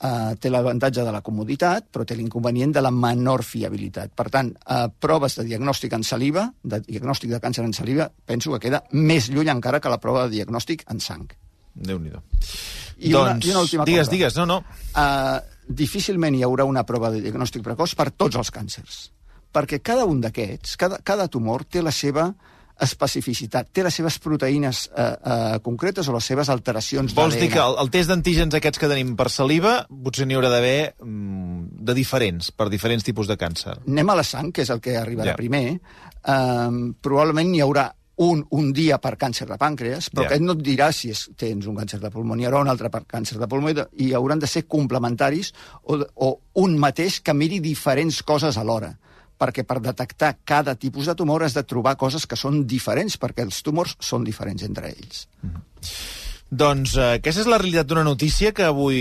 Uh, 0.00 0.32
té 0.40 0.48
l'avantatge 0.48 1.02
de 1.04 1.10
la 1.12 1.20
comoditat, 1.20 1.90
però 1.92 2.06
té 2.08 2.14
l'inconvenient 2.16 2.70
de 2.72 2.80
la 2.80 2.88
menor 2.88 3.42
fiabilitat. 3.44 4.14
Per 4.16 4.24
tant, 4.32 4.48
uh, 4.64 4.86
proves 4.96 5.34
de 5.36 5.44
diagnòstic 5.44 5.92
en 5.92 6.06
saliva, 6.08 6.46
de 6.64 6.78
diagnòstic 6.86 7.28
de 7.34 7.40
càncer 7.42 7.66
en 7.66 7.74
saliva, 7.76 8.06
penso 8.24 8.54
que 8.54 8.62
queda 8.64 8.80
més 8.96 9.28
lluny 9.28 9.50
encara 9.52 9.76
que 9.78 9.92
la 9.92 9.98
prova 10.00 10.22
de 10.24 10.38
diagnòstic 10.38 10.86
en 10.88 11.04
sang. 11.04 11.26
Déu-n'hi-do. 11.74 12.22
I 12.96 13.12
una- 13.12 13.34
doncs, 13.34 13.44
i 13.44 13.50
una 13.52 13.60
última 13.60 13.84
digues, 13.84 14.06
cosa. 14.08 14.16
digues, 14.16 14.36
no, 14.40 14.46
no. 14.46 14.56
Uh, 14.96 15.59
difícilment 15.70 16.34
hi 16.36 16.42
haurà 16.46 16.66
una 16.68 16.82
prova 16.84 17.10
de 17.14 17.22
diagnòstic 17.22 17.62
precoç 17.62 17.94
per 17.98 18.10
tots 18.10 18.36
els 18.36 18.50
càncers, 18.50 19.00
perquè 19.54 19.78
cada 19.82 20.04
un 20.04 20.20
d'aquests, 20.20 20.76
cada, 20.76 20.98
cada 21.06 21.28
tumor 21.30 21.64
té 21.64 21.82
la 21.82 21.92
seva 21.94 22.28
especificitat, 22.80 23.68
té 23.76 23.82
les 23.84 23.92
seves 23.94 24.16
proteïnes 24.24 24.86
eh, 24.88 25.04
eh, 25.04 25.58
concretes 25.64 26.08
o 26.08 26.14
les 26.14 26.24
seves 26.24 26.48
alteracions 26.48 27.12
Vols 27.14 27.34
dir 27.36 27.42
d'ADN. 27.48 27.52
que 27.52 27.60
el, 27.60 27.76
el 27.84 27.90
test 27.92 28.08
d'antígens 28.08 28.56
aquests 28.56 28.80
que 28.80 28.88
tenim 28.88 29.12
per 29.18 29.28
saliva 29.30 29.74
potser 29.90 30.24
n'hi 30.26 30.38
haurà 30.38 30.48
d'haver 30.52 30.94
mm, 30.96 31.84
de 31.90 31.96
diferents, 31.98 32.48
per 32.56 32.70
diferents 32.72 33.04
tipus 33.04 33.28
de 33.28 33.36
càncer. 33.36 33.76
anem 33.86 34.10
a 34.14 34.16
la 34.22 34.24
sang, 34.24 34.48
que 34.52 34.64
és 34.64 34.70
el 34.72 34.80
que 34.80 34.96
arribarà 34.96 35.34
Ja. 35.34 35.36
primer, 35.36 35.78
um, 36.26 36.94
probablement 37.04 37.50
n'hi 37.52 37.60
haurà 37.60 37.90
un, 38.20 38.42
un 38.52 38.72
dia 38.76 38.98
per 39.00 39.14
càncer 39.20 39.46
de 39.48 39.56
pàncreas, 39.60 40.10
però 40.12 40.26
yeah. 40.26 40.30
aquest 40.30 40.44
no 40.44 40.56
et 40.58 40.64
dirà 40.64 40.90
si 40.92 41.08
és, 41.14 41.22
tens 41.40 41.68
un 41.70 41.78
càncer 41.78 42.00
de 42.02 42.10
pulmó, 42.12 42.36
n'hi 42.36 42.48
haurà 42.48 42.60
un 42.66 42.72
altre 42.72 42.90
per 42.92 43.06
càncer 43.08 43.38
de 43.40 43.48
pulmó 43.48 43.72
i, 43.72 44.10
hauran 44.16 44.42
de 44.42 44.50
ser 44.50 44.66
complementaris 44.68 45.54
o, 45.82 45.96
o 45.96 46.30
un 46.60 46.76
mateix 46.80 47.20
que 47.24 47.34
miri 47.36 47.62
diferents 47.64 48.20
coses 48.26 48.60
alhora 48.60 48.92
perquè 49.40 49.64
per 49.64 49.78
detectar 49.80 50.34
cada 50.44 50.74
tipus 50.76 51.08
de 51.08 51.14
tumor 51.16 51.46
has 51.46 51.56
de 51.56 51.64
trobar 51.64 51.94
coses 51.96 52.26
que 52.28 52.36
són 52.36 52.66
diferents, 52.68 53.16
perquè 53.16 53.46
els 53.46 53.62
tumors 53.64 53.94
són 54.04 54.26
diferents 54.26 54.66
entre 54.66 54.90
ells. 54.92 55.22
Doncs 56.50 56.98
eh, 56.98 57.06
aquesta 57.22 57.46
és 57.46 57.48
la 57.48 57.56
realitat 57.62 57.88
d'una 57.88 58.04
notícia 58.04 58.52
que 58.52 58.66
avui 58.66 58.98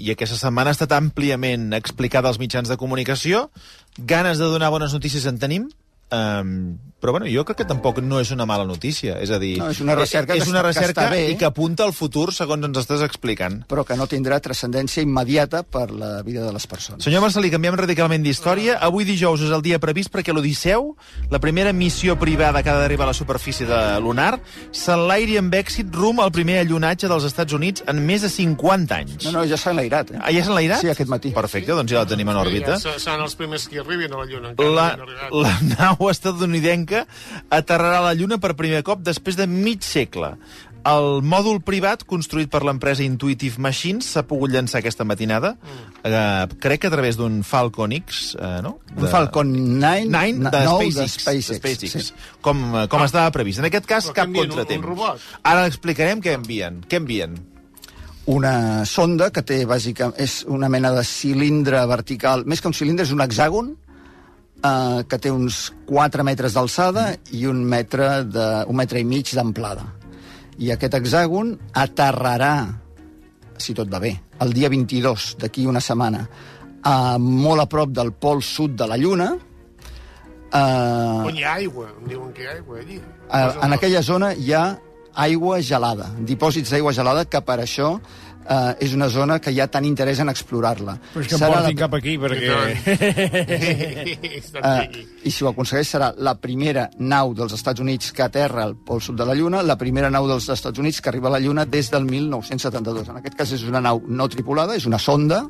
i 0.00 0.08
aquesta 0.14 0.38
setmana 0.40 0.72
ha 0.72 0.78
estat 0.78 0.94
àmpliament 0.96 1.74
explicada 1.76 2.32
als 2.32 2.40
mitjans 2.40 2.72
de 2.72 2.78
comunicació. 2.80 3.50
Ganes 3.98 4.40
de 4.40 4.48
donar 4.48 4.72
bones 4.72 4.96
notícies 4.96 5.28
en 5.28 5.42
tenim? 5.42 5.68
Um, 6.12 6.76
però 7.02 7.10
bueno, 7.16 7.26
jo 7.26 7.42
crec 7.42 7.56
que 7.58 7.64
tampoc 7.66 7.96
no 8.04 8.20
és 8.22 8.28
una 8.30 8.44
mala 8.46 8.62
notícia. 8.68 9.16
És 9.18 9.30
a 9.34 9.38
dir, 9.42 9.56
No, 9.58 9.70
és 9.72 9.80
una 9.82 9.96
recerca 9.96 10.36
és 10.36 10.44
que 10.44 10.50
una 10.52 10.60
que 10.60 10.68
recerca 10.68 11.06
està 11.08 11.10
bé. 11.10 11.30
i 11.32 11.36
que 11.36 11.44
apunta 11.48 11.82
al 11.82 11.92
futur, 11.92 12.28
segons 12.32 12.62
ens 12.68 12.78
estàs 12.78 13.02
explicant. 13.02 13.64
però 13.66 13.82
que 13.84 13.96
no 13.96 14.06
tindrà 14.06 14.38
transcendència 14.40 15.02
immediata 15.02 15.64
per 15.64 15.90
la 15.90 16.22
vida 16.22 16.44
de 16.46 16.52
les 16.52 16.66
persones. 16.68 17.02
Senyor 17.02 17.20
Marcelí, 17.24 17.50
canviem 17.50 17.74
radicalment 17.74 18.22
d'història. 18.22 18.76
Avui 18.78 19.02
dijous 19.04 19.40
és 19.42 19.50
el 19.50 19.62
dia 19.62 19.80
previst 19.80 20.12
perquè 20.12 20.32
l'Odisseu, 20.32 20.94
la 21.30 21.40
primera 21.40 21.72
missió 21.72 22.16
privada 22.20 22.62
que 22.62 22.70
ha 22.70 22.76
d'arribar 22.78 23.04
a 23.08 23.10
la 23.10 23.14
superfície 23.18 23.66
de 23.66 23.80
lunar, 24.00 24.38
s'enlairi 24.70 25.38
amb 25.38 25.52
èxit 25.54 25.90
rum 25.94 26.20
al 26.20 26.30
primer 26.30 26.60
allunatge 26.60 27.08
dels 27.08 27.24
Estats 27.24 27.52
Units 27.52 27.82
en 27.88 27.98
més 28.06 28.22
de 28.22 28.28
50 28.28 28.94
anys. 28.94 29.24
No, 29.26 29.32
no, 29.40 29.44
ja 29.48 29.56
s'ha 29.56 29.70
enlairat. 29.74 30.12
Eh? 30.12 30.18
Ah, 30.22 30.30
ja 30.30 30.44
s'ha 30.44 30.50
enlairat? 30.54 30.80
Sí, 30.82 30.88
aquest 30.92 31.10
matí. 31.10 31.32
Perfecte, 31.34 31.72
doncs 31.72 31.90
ja 31.90 32.04
la 32.04 32.06
tenim 32.06 32.28
en 32.28 32.36
òrbita. 32.36 32.78
Ja 32.78 32.94
seran 32.98 33.22
els 33.26 33.34
primers 33.34 33.66
que 33.66 33.80
arribin 33.82 34.12
a 34.12 34.22
la 34.22 34.26
Lluna. 34.30 34.54
La, 34.62 34.88
la 35.32 35.58
nau 35.76 36.01
estadounidenca 36.10 37.06
aterrarà 37.50 37.98
a 37.98 38.06
la 38.08 38.14
Lluna 38.14 38.38
per 38.38 38.54
primer 38.56 38.82
cop 38.82 39.00
després 39.06 39.36
de 39.36 39.46
mig 39.46 39.82
segle. 39.82 40.34
El 40.82 41.20
mòdul 41.22 41.60
privat, 41.62 42.00
construït 42.10 42.50
per 42.50 42.64
l'empresa 42.66 43.04
Intuitive 43.04 43.60
Machines, 43.62 44.04
s'ha 44.04 44.24
pogut 44.26 44.50
llançar 44.50 44.80
aquesta 44.80 45.04
matinada, 45.06 45.56
eh, 46.02 46.46
crec 46.58 46.80
que 46.80 46.86
a 46.88 46.90
través 46.90 47.16
d'un 47.16 47.44
Falcon 47.44 47.92
X, 47.92 48.34
eh, 48.34 48.58
no? 48.62 48.80
Un 48.96 49.06
Falcon 49.06 49.78
9, 49.78 50.06
9 50.06 50.32
de, 50.50 50.64
nou 50.64 50.80
SpaceX, 50.82 50.96
de 50.96 51.08
SpaceX. 51.08 51.48
de 51.48 51.54
SpaceX 51.60 52.04
Sí. 52.08 52.12
com, 52.40 52.64
eh, 52.82 52.88
com 52.88 53.04
estava 53.04 53.30
previst. 53.30 53.60
En 53.60 53.66
aquest 53.66 53.86
cas, 53.86 54.08
Però 54.08 54.12
cap 54.12 54.28
un- 54.28 54.34
contratemps. 54.34 54.84
un 54.84 54.90
robot. 54.90 55.20
Ara 55.44 55.66
explicarem 55.68 56.20
què 56.20 56.32
envien. 56.34 56.80
Què 56.82 56.96
envien? 56.96 57.38
Una 58.24 58.84
sonda 58.86 59.30
que 59.34 59.42
té, 59.42 59.64
bàsicament, 59.66 60.14
és 60.22 60.44
una 60.46 60.68
mena 60.68 60.92
de 60.94 61.02
cilindre 61.02 61.84
vertical, 61.86 62.44
més 62.46 62.60
que 62.60 62.68
un 62.68 62.74
cilindre, 62.74 63.02
és 63.04 63.10
un 63.10 63.18
hexàgon, 63.18 63.72
eh, 64.62 65.02
que 65.08 65.18
té 65.18 65.30
uns 65.30 65.70
4 65.88 66.24
metres 66.26 66.56
d'alçada 66.56 67.10
i 67.36 67.46
un 67.50 67.62
metre, 67.64 68.22
de, 68.24 68.46
un 68.68 68.78
metre 68.78 69.02
i 69.02 69.06
mig 69.08 69.34
d'amplada. 69.34 69.86
I 70.62 70.72
aquest 70.74 70.94
hexàgon 70.98 71.54
aterrarà, 71.80 72.54
si 73.58 73.74
tot 73.74 73.90
va 73.92 74.00
bé, 74.02 74.14
el 74.44 74.52
dia 74.54 74.70
22, 74.72 75.36
d'aquí 75.42 75.66
una 75.66 75.80
setmana, 75.80 76.26
a, 76.82 77.18
molt 77.18 77.62
a 77.62 77.68
prop 77.70 77.92
del 77.94 78.12
pol 78.12 78.42
sud 78.42 78.76
de 78.78 78.88
la 78.90 78.98
Lluna, 79.00 79.32
eh, 80.52 81.26
On 81.26 81.36
hi 81.36 81.44
ha 81.44 81.58
aigua, 81.58 81.90
em 81.98 82.08
diuen 82.10 82.32
que 82.32 82.44
hi 82.44 82.48
ha 82.50 82.56
aigua 82.58 82.80
allí. 82.80 82.98
Eh, 82.98 83.52
en 83.66 83.72
aquella 83.72 84.02
zona 84.02 84.32
hi 84.34 84.52
ha 84.52 84.64
aigua 85.14 85.60
gelada, 85.60 86.10
dipòsits 86.18 86.72
d'aigua 86.72 86.92
gelada, 86.96 87.24
que 87.24 87.40
per 87.40 87.58
això 87.60 87.94
eh, 88.48 88.74
és 88.86 88.94
una 88.94 89.08
zona 89.08 89.38
que 89.40 89.50
hi 89.52 89.60
ha 89.60 89.66
tant 89.70 89.84
interès 89.84 90.18
en 90.22 90.28
explorar-la. 90.32 90.96
Però 91.14 91.20
és 91.22 91.28
que 91.28 91.34
em 91.36 91.40
Serà 91.40 91.52
portin 91.60 91.76
la- 91.76 91.80
cap 91.82 91.94
aquí, 91.94 92.16
perquè... 92.18 92.50
Eh, 94.62 95.06
I 95.24 95.30
si 95.30 95.44
ho 95.44 95.48
aconsegueix 95.50 95.88
serà 95.88 96.10
la 96.18 96.34
primera 96.40 96.88
nau 96.98 97.32
dels 97.36 97.52
Estats 97.56 97.80
Units 97.82 98.12
que 98.14 98.22
aterra 98.24 98.64
al 98.66 98.74
pol 98.76 99.00
sud 99.02 99.16
de 99.18 99.24
la 99.26 99.34
Lluna, 99.38 99.62
la 99.62 99.76
primera 99.78 100.10
nau 100.10 100.26
dels 100.28 100.48
Estats 100.52 100.78
Units 100.82 101.00
que 101.00 101.08
arriba 101.10 101.28
a 101.30 101.32
la 101.36 101.40
Lluna 101.40 101.64
des 101.66 101.90
del 101.90 102.04
1972. 102.08 103.08
En 103.08 103.16
aquest 103.20 103.36
cas 103.38 103.52
és 103.56 103.62
una 103.68 103.80
nau 103.80 104.02
no 104.06 104.28
tripulada, 104.28 104.76
és 104.76 104.86
una 104.86 104.98
sonda, 105.02 105.44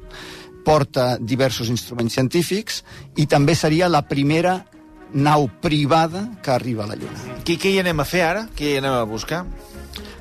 porta 0.64 1.16
diversos 1.18 1.68
instruments 1.72 2.14
científics 2.14 2.82
i 3.18 3.26
també 3.26 3.54
seria 3.58 3.88
la 3.90 4.04
primera 4.06 4.61
nau 5.14 5.49
privada 5.61 6.28
que 6.42 6.50
arriba 6.50 6.85
a 6.85 6.90
la 6.92 6.97
Lluna. 6.97 7.40
Què, 7.45 7.59
què 7.61 7.73
hi 7.75 7.81
anem 7.83 8.00
a 8.00 8.07
fer 8.09 8.23
ara? 8.25 8.47
Què 8.57 8.75
hi 8.75 8.78
anem 8.81 8.95
a 8.97 9.04
buscar? 9.09 9.45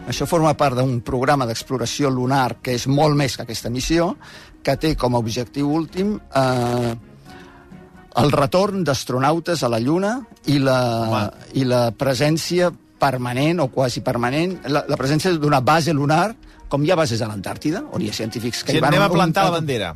Això 0.09 0.25
forma 0.27 0.51
part 0.57 0.75
d'un 0.79 0.97
programa 1.05 1.45
d'exploració 1.45 2.09
lunar 2.09 2.57
que 2.65 2.73
és 2.75 2.87
molt 2.89 3.15
més 3.15 3.35
que 3.37 3.45
aquesta 3.45 3.69
missió, 3.69 4.15
que 4.63 4.75
té 4.77 4.95
com 4.99 5.15
a 5.15 5.21
objectiu 5.21 5.69
últim 5.71 6.15
eh, 6.17 6.93
el 8.21 8.31
retorn 8.33 8.83
d'astronautes 8.83 9.63
a 9.63 9.69
la 9.71 9.79
Lluna 9.79 10.17
i 10.51 10.57
la, 10.59 10.79
Home. 11.07 11.49
i 11.61 11.63
la 11.69 11.83
presència 11.95 12.71
permanent 13.01 13.61
o 13.63 13.69
quasi 13.73 14.01
permanent, 14.05 14.57
la, 14.69 14.83
la 14.89 14.97
presència 14.99 15.31
d'una 15.37 15.61
base 15.65 15.93
lunar, 15.93 16.33
com 16.69 16.83
hi 16.85 16.91
ha 16.91 16.97
bases 16.99 17.21
a 17.23 17.29
l'Antàrtida, 17.31 17.81
on 17.93 18.01
hi 18.03 18.09
ha 18.11 18.13
científics 18.13 18.63
que 18.63 18.73
Si 18.75 18.77
hi 18.77 18.81
van... 18.83 18.91
anem 18.93 19.05
a 19.07 19.09
un- 19.09 19.15
plantar 19.15 19.45
la 19.47 19.53
un- 19.55 19.59
bandera. 19.61 19.93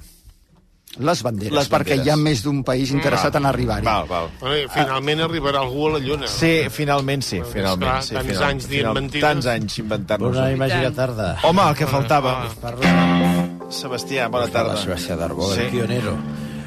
Les 0.97 1.21
banderes, 1.23 1.51
Les 1.53 1.67
perquè 1.69 1.97
banderes. 1.97 2.05
hi 2.05 2.09
ha 2.09 2.15
més 2.15 2.41
d'un 2.45 2.63
país 2.63 2.91
interessat 2.91 3.35
en 3.35 3.45
arribar-hi. 3.45 3.83
Val, 3.85 4.05
val. 4.07 4.29
Bueno, 4.39 4.69
finalment 4.71 5.19
arribarà 5.25 5.59
algú 5.59 5.87
a 5.89 5.91
la 5.97 5.99
Lluna. 5.99 6.27
Sí, 6.31 6.69
finalment 6.71 7.21
sí, 7.21 7.41
finalment. 7.51 7.89
Esclar, 7.89 8.03
sí, 8.03 8.13
tants 8.15 8.27
finalment, 8.29 8.51
anys 8.53 8.67
dient 8.69 8.81
final- 8.81 8.93
mentides. 9.01 9.21
Tants 9.25 9.45
anys 9.47 9.79
inventant-nos. 9.79 10.35
Bona 10.35 10.51
i 10.51 10.55
màgica 10.55 10.91
tarda. 10.95 11.37
Home, 11.43 11.61
el 11.69 11.75
que 11.75 11.85
faltava. 11.87 12.47
Parla 12.61 13.49
Sebastià, 13.69 14.29
bona 14.29 14.47
tarda. 14.47 14.77
Sebastià 14.77 15.17
Darbó, 15.17 15.53
Sí. 15.53 15.61
el 15.61 15.69
pionero. 15.71 16.15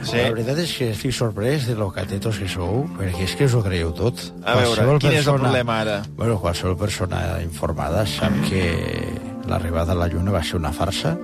Sí. 0.03 0.17
La 0.17 0.31
veritat 0.31 0.59
és 0.59 0.73
que 0.77 0.91
estic 0.93 1.13
sorprès 1.13 1.67
de 1.67 1.75
lo 1.75 1.91
catetos 1.91 2.37
que 2.39 2.49
sou, 2.49 2.85
perquè 2.99 3.23
és 3.25 3.35
que 3.35 3.47
us 3.47 3.55
ho 3.55 3.63
creieu 3.63 3.93
tot. 3.93 4.15
A 4.45 4.55
veure, 4.55 4.67
Qualsevol 4.77 4.99
quin 5.01 5.13
és 5.13 5.27
el 5.27 5.35
problema 5.41 5.81
ara? 5.81 6.03
Bueno, 6.17 6.39
qualsevol 6.39 6.77
persona 6.77 7.41
informada 7.43 8.07
sap 8.07 8.31
que 8.49 9.19
l'arribada 9.49 9.93
a 9.93 9.95
la 9.97 10.07
Lluna 10.07 10.31
va 10.31 10.43
ser 10.43 10.57
una 10.57 10.71
farsa, 10.73 11.17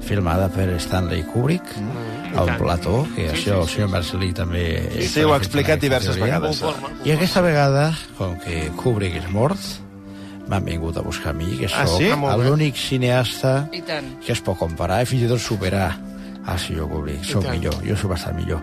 filmada 0.00 0.48
per 0.48 0.68
Stanley 0.80 1.22
Kubrick, 1.24 1.62
a 1.62 2.07
un 2.36 2.54
plató, 2.58 3.06
que 3.16 3.30
això 3.32 3.62
el 3.62 3.68
senyor 3.68 3.88
Marcelí 3.92 4.32
també... 4.36 4.64
Sí, 5.08 5.22
ho 5.24 5.32
ha 5.34 5.38
explicat 5.40 5.80
diverses 5.80 6.16
teoria. 6.16 6.38
vegades. 6.38 6.62
I 7.04 7.12
aquesta 7.14 7.40
vegada, 7.44 7.86
com 8.18 8.36
que 8.42 8.68
Kubrick 8.76 9.16
és 9.22 9.28
mort, 9.32 9.58
m'han 10.48 10.64
vingut 10.64 10.96
a 10.96 11.02
buscar 11.04 11.30
a 11.30 11.36
mi, 11.36 11.56
que 11.58 11.66
Ah, 11.68 11.86
sóc 11.86 11.98
sí? 12.00 12.10
Ah, 12.10 12.36
bé. 12.36 12.44
l'únic 12.48 12.76
cineasta 12.80 13.68
que 14.24 14.32
es 14.32 14.40
pot 14.40 14.56
comparar 14.58 15.02
i 15.02 15.06
fins 15.10 15.26
i 15.26 15.28
tot 15.28 15.40
superar 15.44 15.90
al 16.46 16.58
senyor 16.58 16.88
Kubrick. 16.88 17.24
Tant. 17.32 17.50
millor, 17.50 17.74
jo 17.84 17.96
soc 17.96 18.10
bastant 18.10 18.36
millor. 18.36 18.60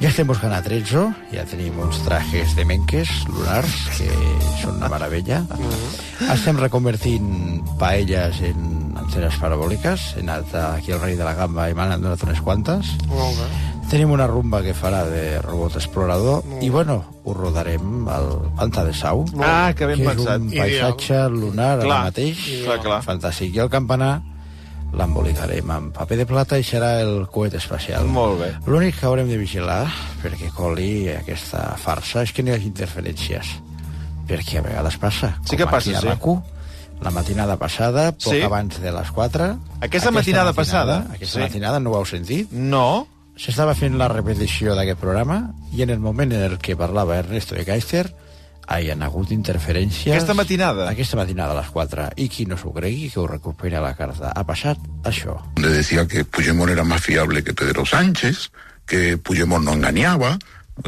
Ja 0.00 0.08
estem 0.08 0.26
buscant 0.28 0.52
a 0.52 0.60
Trezzo, 0.62 1.12
ja 1.32 1.44
tenim 1.44 1.78
uns 1.80 1.98
trajes 2.04 2.54
de 2.56 2.64
menques 2.64 3.08
lunars, 3.28 3.74
que 3.96 4.10
són 4.62 4.76
una 4.76 4.88
meravella. 4.92 5.42
Estem 6.32 6.58
reconvertint 6.58 7.62
paelles 7.80 8.40
en 8.42 8.94
antenes 8.96 9.36
parabòliques. 9.42 10.14
He 10.16 10.20
anat 10.24 10.54
aquí 10.78 10.92
al 10.92 11.00
rei 11.00 11.16
de 11.16 11.24
la 11.24 11.34
gamba 11.34 11.68
i 11.70 11.74
m'han 11.74 12.00
donat 12.00 12.22
unes 12.24 12.40
quantes. 12.40 12.94
Molt 13.08 13.38
bé. 13.40 13.48
Tenim 13.90 14.10
una 14.10 14.26
rumba 14.26 14.62
que 14.66 14.72
farà 14.74 15.04
de 15.06 15.40
robot 15.44 15.76
explorador 15.78 16.42
i, 16.60 16.68
bueno, 16.74 17.04
ho 17.22 17.34
rodarem 17.34 18.08
al 18.10 18.32
Pantà 18.58 18.82
de 18.84 18.92
Sau, 18.92 19.24
Ah, 19.38 19.72
que 19.76 19.86
ben 19.86 20.00
que 20.00 20.02
és 20.02 20.16
pensat. 20.16 20.40
un 20.40 20.50
paisatge 20.50 21.28
lunar 21.30 21.78
Clar, 21.80 21.92
ara 21.92 22.04
mateix. 22.10 22.40
clar, 22.64 22.80
clar. 22.82 23.02
Fantàstic. 23.06 23.54
I 23.54 23.60
el 23.62 23.70
campanar 23.70 24.22
l'embolicarem 24.96 25.70
amb 25.70 25.92
paper 25.96 26.16
de 26.22 26.26
plata 26.28 26.58
i 26.58 26.64
serà 26.64 26.94
el 27.02 27.26
coet 27.32 27.54
espacial. 27.58 28.06
Molt 28.08 28.38
bé. 28.40 28.50
L'únic 28.66 28.96
que 29.00 29.06
haurem 29.08 29.28
de 29.28 29.36
vigilar 29.40 29.84
perquè 30.22 30.48
coli 30.56 31.08
aquesta 31.12 31.74
farsa 31.80 32.22
és 32.24 32.32
que 32.32 32.42
no 32.42 32.50
hi 32.52 32.56
hagi 32.56 32.70
interferències. 32.72 33.54
Perquè 34.26 34.58
a 34.58 34.64
vegades 34.64 34.96
passa. 34.98 35.34
Sí 35.46 35.56
que 35.56 35.66
passa, 35.70 35.92
sí. 36.00 36.06
RAC1, 36.06 36.40
la 37.04 37.10
matinada 37.12 37.58
passada, 37.60 38.08
poc 38.16 38.32
Sí. 38.32 38.40
abans 38.42 38.80
de 38.80 38.90
les 38.92 39.10
4... 39.12 39.50
Aquesta 39.84 40.10
matinada 40.10 40.52
passada, 40.56 41.04
Aquesta 41.12 41.38
sí. 41.38 41.44
matinada 41.44 41.78
no 41.78 41.92
ho 41.92 41.98
heu 42.00 42.06
sentit? 42.08 42.50
No? 42.50 43.06
S'estava 43.36 43.74
fent 43.76 43.98
la 44.00 44.08
repetició 44.08 44.74
d'aquest 44.74 44.98
programa 44.98 45.52
i 45.76 45.82
en 45.84 45.90
el 45.92 45.98
moment 46.00 46.32
en 46.32 46.40
el 46.42 46.56
que 46.58 46.74
parlava 46.74 47.18
Ernesto 47.18 47.54
de 47.54 47.66
Keister 47.68 48.06
hi 48.68 48.90
han 48.90 49.02
hagut 49.02 49.30
interferències... 49.30 50.12
Aquesta 50.14 50.34
matinada? 50.34 50.88
Aquesta 50.90 51.16
matinada 51.16 51.52
a 51.54 51.60
les 51.60 51.70
4. 51.70 52.08
I 52.16 52.28
qui 52.28 52.46
no 52.46 52.56
s'ho 52.58 52.72
cregui, 52.74 53.10
que 53.10 53.20
ho 53.20 53.26
recuperi 53.26 53.76
a 53.78 53.80
la 53.84 53.94
carta. 53.94 54.32
Ha 54.34 54.44
passat 54.44 54.78
això. 55.04 55.38
donde 55.54 55.70
decía 55.76 56.06
que 56.06 56.24
Puigdemont 56.24 56.70
era 56.70 56.84
más 56.84 57.00
fiable 57.02 57.42
que 57.44 57.54
Pedro 57.54 57.86
Sánchez, 57.86 58.50
que 58.86 59.16
Puigdemont 59.18 59.64
no 59.64 59.72
engañaba, 59.74 60.38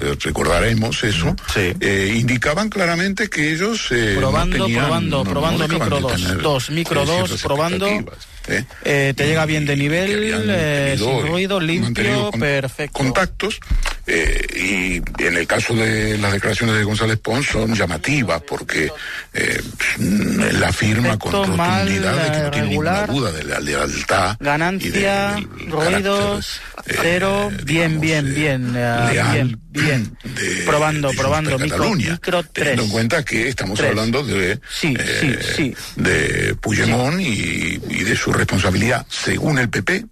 eh, 0.03 0.15
recordaremos 0.23 1.03
eso, 1.05 1.35
Sí. 1.55 1.73
eh, 1.81 2.15
indicaban 2.19 2.69
claramente 2.69 3.29
que 3.31 3.53
ellos 3.55 3.87
eh, 3.91 4.17
Probando, 4.19 4.59
no 4.59 4.65
tenían, 4.67 4.85
probando, 4.85 5.17
no- 5.19 5.25
no 5.25 5.31
probando, 5.31 5.59
dejaban 5.69 5.89
micro 5.89 5.97
de 5.97 6.03
dos, 6.03 6.23
tener, 6.23 6.43
dos, 6.43 6.71
micro 6.71 7.03
eh, 7.03 7.07
dos, 7.07 7.17
ciertas 7.17 7.43
probando. 7.43 7.87
¿eh? 7.87 8.65
Eh, 8.85 9.15
te 9.17 9.27
llega 9.27 9.45
bien 9.47 9.65
de 9.67 9.77
nivel, 9.77 10.11
eh, 10.51 10.97
sin 10.99 11.27
ruido, 11.27 11.59
limpio, 11.61 12.31
perfecto. 12.33 12.99
Contactos, 12.99 13.61
eh, 14.11 14.47
y 14.57 15.23
en 15.23 15.37
el 15.37 15.47
caso 15.47 15.75
de 15.75 16.17
las 16.19 16.33
declaraciones 16.33 16.77
de 16.77 16.85
González 16.85 17.19
Pons 17.19 17.47
son 17.47 17.75
llamativas 17.75 18.41
porque 18.43 18.91
eh, 19.35 19.61
la 19.99 20.73
firma 20.73 21.19
con 21.19 21.33
rotundidad 21.33 22.25
de 22.25 22.33
que 22.33 22.39
no 22.45 22.51
tiene 22.51 22.69
ninguna 22.69 23.07
duda 23.07 23.33
de 23.33 23.45
la 23.45 23.61
lealtad. 23.61 24.37
Ganancia, 24.41 25.37
ruidos, 25.69 26.61
carácter, 26.75 26.95
eh, 26.95 26.99
cero, 27.03 27.51
bien, 27.65 28.01
bien, 28.01 28.27
eh, 28.29 28.31
bien, 28.35 28.73
leal 28.73 29.11
bien, 29.33 29.61
bien. 29.71 30.19
de- 30.25 30.63
Probando, 30.65 31.11
de 31.11 31.17
probando, 31.17 31.59
micro, 31.59 31.95
micro 31.95 32.43
Teniendo 32.45 32.83
en 32.83 32.89
tres. 32.89 32.93
cuenta 32.93 33.25
que 33.25 33.49
estamos 33.49 33.79
Tres. 33.79 33.91
hablando 33.91 34.23
de, 34.25 34.59
Sí, 34.71 34.97
sí, 35.21 35.35
sí. 35.57 35.75
de 35.97 36.55
Puigdemont 36.61 37.21
y, 37.21 37.81
y 37.91 38.05
de 38.05 38.17
su 38.17 38.33
responsabilidad 38.33 39.07
según 39.11 39.59
el 39.59 39.69
PP 39.69 40.07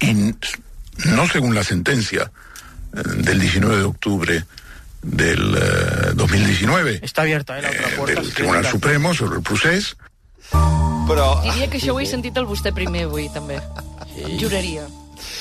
y 0.00 0.14
no 1.06 1.26
según 1.28 1.54
la 1.54 1.64
sentencia 1.64 2.30
del 2.92 3.40
19 3.40 3.76
de 3.76 3.84
octubre 3.84 4.44
del 5.02 5.54
eh, 5.56 6.12
2019 6.14 7.00
Está 7.02 7.22
abierta, 7.22 7.58
eh, 7.58 7.62
la 7.62 7.70
otra 7.70 7.88
eh, 7.88 7.96
puerta. 7.96 8.20
del 8.20 8.30
si 8.30 8.34
Tribunal. 8.34 8.66
Supremo 8.66 9.14
sobre 9.14 9.36
el 9.36 9.42
procés 9.42 9.96
Però... 11.08 11.42
Diria 11.42 11.68
que 11.68 11.80
això 11.80 11.96
ho 11.96 12.00
he 12.00 12.06
sentit 12.06 12.36
el 12.38 12.46
vostè 12.46 12.70
primer 12.76 13.06
avui, 13.08 13.26
també. 13.34 13.56
Juraria. 14.38 14.84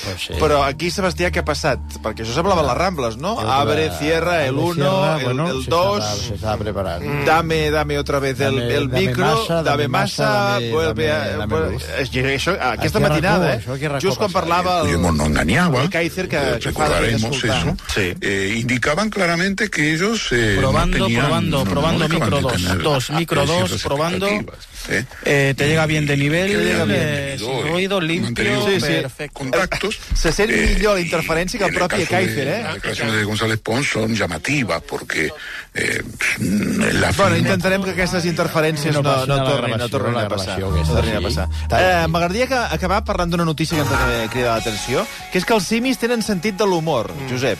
Pues 0.03 0.21
sí. 0.27 0.33
Però 0.39 0.63
aquí, 0.63 0.89
Sebastià, 0.91 1.29
què 1.31 1.39
ha 1.41 1.45
passat? 1.45 1.79
Perquè 2.01 2.23
això 2.25 2.33
semblava 2.33 2.63
les 2.65 2.77
Rambles, 2.77 3.17
no? 3.17 3.35
Abre, 3.39 3.89
cierra, 3.99 4.45
el 4.45 4.55
Abre, 4.57 4.63
1, 4.63 4.73
cierra, 4.75 5.17
el, 5.17 5.23
bueno, 5.25 5.47
el 5.51 5.63
se 5.63 5.69
2... 5.69 5.97
estaba- 6.03 6.15
Se 6.15 6.33
estaba 6.35 6.57
preparando. 6.57 7.25
Dame, 7.25 7.71
dame 7.71 7.97
otra 7.99 8.19
vez 8.19 8.39
el, 8.39 8.55
Dame- 8.55 8.73
el 8.75 8.89
dame 8.89 9.07
micro, 9.07 9.25
massa, 9.25 9.53
dame 9.55 9.65
dame 9.69 9.87
massa, 9.87 10.23
dame- 10.53 10.71
vuelve 10.71 11.11
a... 11.11 11.19
dame- 11.19 11.37
dame 11.37 11.55
vuelve- 11.55 12.35
això, 12.35 12.57
aquesta 12.59 12.97
Aquí 12.97 13.05
a 13.05 13.09
matinada, 13.09 13.47
RAC1, 13.47 13.57
eh? 13.57 13.61
això 13.63 13.73
aquí 13.75 13.85
a 13.85 13.89
RAC1 13.91 14.01
Just 14.01 14.17
quan 14.17 14.31
parlava 14.31 14.81
el, 14.89 15.01
no 15.01 15.25
engañaba. 15.25 15.81
el 15.83 15.89
Kaiser, 15.89 16.27
que, 16.27 16.37
eh, 16.37 16.39
que 16.39 16.47
fa 16.49 16.55
de 16.55 16.59
recordaremos 16.65 17.23
escoltar. 17.35 17.67
eso. 17.67 17.77
Sí. 17.93 18.13
eh, 18.21 18.55
indicaban 18.57 19.09
claramente 19.09 19.69
que 19.69 19.93
ellos 19.93 20.27
eh, 20.31 20.55
Probando, 20.59 20.97
no 20.97 21.05
tenían, 21.05 21.21
probando, 21.25 21.63
no- 21.65 21.71
probando, 21.71 22.09
micro 22.09 22.35
de 22.37 22.41
dos, 22.41 22.53
tener 22.53 22.81
dos, 22.81 23.09
micro 23.11 23.45
dos, 23.45 23.55
ciertas 23.57 23.81
probando. 23.83 24.27
expectativas, 24.27 24.67
¿eh? 24.89 25.05
Eh, 25.25 25.53
te 25.55 25.67
llega 25.67 25.85
bien 25.85 26.05
de 26.07 26.17
nivel, 26.17 26.51
Que 26.51 26.57
llega 26.57 26.85
bien 26.85 26.99
eh, 27.01 27.37
ruido, 27.69 28.01
limpio, 28.01 28.23
mantenido 28.25 28.65
Sí, 28.67 28.79
sí. 28.79 29.01
perfecto. 29.01 29.39
Contactos. 29.71 29.99
Se 30.13 30.31
sent 30.31 30.51
eh, 30.51 30.75
millor 30.75 30.95
la 30.95 31.01
y- 31.01 31.03
interferència 31.07 31.57
que 31.59 31.65
el 31.65 31.73
propi 31.73 32.05
Kaiser, 32.05 32.45
de- 32.45 32.59
eh? 32.59 32.63
Las 32.63 32.73
declaraciones 32.75 33.15
de 33.15 33.23
González 33.23 33.59
Pons 33.59 33.87
son 33.87 34.13
llamativas 34.15 34.81
porque 34.83 35.31
eh, 35.73 36.01
la 36.39 37.11
Bueno, 37.11 37.37
intentarem 37.37 37.83
que 37.83 37.91
aquestes 37.91 38.25
interferències 38.25 38.93
no, 38.93 39.01
No 39.01 39.25
no, 39.25 39.37
no, 39.37 39.43
tornin, 39.49 39.77
no 39.77 39.89
tornin 39.89 40.17
a 40.17 40.27
passar. 40.27 40.59
No 40.59 40.69
tornin 40.83 41.15
a 41.15 41.19
sí. 41.19 41.23
passar. 41.23 41.47
Eh, 41.71 42.07
M'agradaria 42.07 42.47
que 42.47 42.55
acabar 42.55 43.03
parlant 43.05 43.31
d'una 43.31 43.45
notícia 43.45 43.77
que 43.77 43.83
ens 43.83 43.91
ha 43.91 44.29
cridat 44.31 44.57
l'atenció, 44.59 45.05
que 45.31 45.39
és 45.39 45.45
que 45.45 45.53
els 45.53 45.63
simis 45.67 45.97
tenen 46.01 46.21
sentit 46.21 46.57
de 46.59 46.65
l'humor, 46.67 47.11
Josep. 47.29 47.57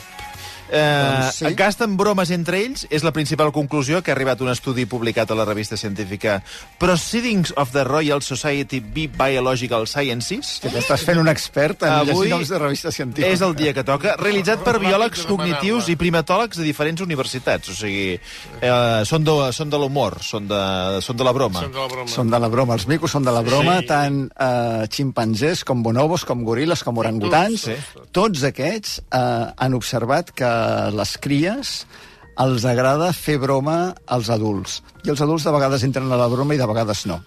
Eh, 0.72 0.80
Doncs 0.80 1.36
sí. 1.42 1.50
Gasten 1.58 1.98
bromes 2.00 2.30
entre 2.32 2.62
ells 2.64 2.86
és 2.88 3.04
la 3.04 3.12
principal 3.12 3.52
conclusió 3.52 4.00
que 4.00 4.12
ha 4.12 4.16
arribat 4.16 4.40
un 4.40 4.48
estudi 4.48 4.86
publicat 4.88 5.30
a 5.30 5.36
la 5.36 5.44
revista 5.44 5.76
científica 5.76 6.38
Proceedings 6.80 7.52
of 7.60 7.74
the 7.74 7.84
Royal 7.84 8.22
Society 8.24 8.80
of 8.80 9.18
Biological 9.18 9.84
Sciences. 9.86 10.54
Que 10.62 10.72
t'estàs 10.72 11.04
fent 11.04 11.20
un 11.20 11.28
expert 11.28 11.84
en 11.84 11.92
Avui 11.98 12.24
llegir 12.24 12.32
noms 12.32 12.52
de 12.54 12.60
revista 12.62 12.92
científica. 12.94 13.28
És 13.28 13.44
el 13.44 13.52
dia 13.58 13.74
que 13.76 13.84
toca, 13.84 14.16
realitzat 14.20 14.64
per 14.64 14.78
biòlegs 14.80 15.26
cognitius 15.28 15.90
i 15.92 15.98
primatòlegs 16.00 16.62
de 16.62 16.64
diferents 16.64 17.04
universitats. 17.04 17.74
O 17.74 17.76
sigui, 17.76 18.16
eh, 18.16 19.02
són 19.08 19.28
de, 19.28 19.36
són 19.52 19.72
de 19.72 19.80
l'humor, 19.82 20.18
són, 20.24 20.48
de, 20.48 20.62
són 21.04 21.20
de 21.20 21.28
la 21.28 21.36
broma. 21.36 21.66
Són 21.66 21.76
de 21.76 21.82
la 21.82 21.92
broma. 21.92 22.12
Són 22.16 22.32
de 22.32 22.42
la 22.46 22.52
broma, 22.52 22.78
els 22.80 22.88
micos 22.88 23.12
són 23.12 23.28
de 23.28 23.36
la 23.36 23.44
broma, 23.44 23.78
sí. 23.82 23.90
tant 23.92 24.18
eh, 24.32 24.88
ximpanzés 24.88 25.66
com 25.68 25.84
bonobos, 25.84 26.24
com 26.28 26.46
goril·les, 26.48 26.80
com 26.86 27.04
orangutans. 27.04 27.68
Sí. 27.68 27.76
Tots 28.14 28.48
aquests 28.48 28.98
eh, 29.04 29.20
han 29.52 29.76
observat 29.76 30.32
que 30.32 30.48
les 30.94 31.16
cries 31.22 31.74
els 32.42 32.64
agrada 32.64 33.12
fer 33.12 33.36
broma 33.42 33.92
als 34.06 34.30
adults. 34.32 34.80
I 35.04 35.12
els 35.12 35.20
adults 35.20 35.44
de 35.44 35.52
vegades 35.52 35.84
entren 35.84 36.10
a 36.10 36.18
la 36.20 36.30
broma 36.32 36.56
i 36.56 36.60
de 36.60 36.68
vegades 36.68 37.04
no. 37.10 37.20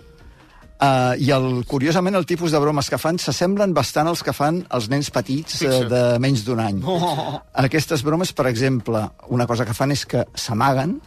Uh, 0.75 1.15
I 1.23 1.29
el, 1.31 1.63
curiosament 1.71 2.17
el 2.19 2.25
tipus 2.27 2.51
de 2.51 2.59
bromes 2.59 2.89
que 2.91 2.99
fan 2.99 3.15
s'assemblen 3.21 3.71
bastant 3.73 4.09
als 4.11 4.25
que 4.27 4.33
fan 4.35 4.59
els 4.75 4.89
nens 4.91 5.07
petits 5.13 5.61
uh, 5.63 5.85
de 5.87 6.01
menys 6.19 6.43
d'un 6.43 6.59
any. 6.59 6.81
Oh. 6.83 7.37
Aquestes 7.63 8.03
bromes, 8.03 8.33
per 8.35 8.49
exemple, 8.49 9.05
una 9.31 9.47
cosa 9.47 9.63
que 9.65 9.77
fan 9.77 9.95
és 9.95 10.03
que 10.09 10.25
s'amaguen, 10.35 10.97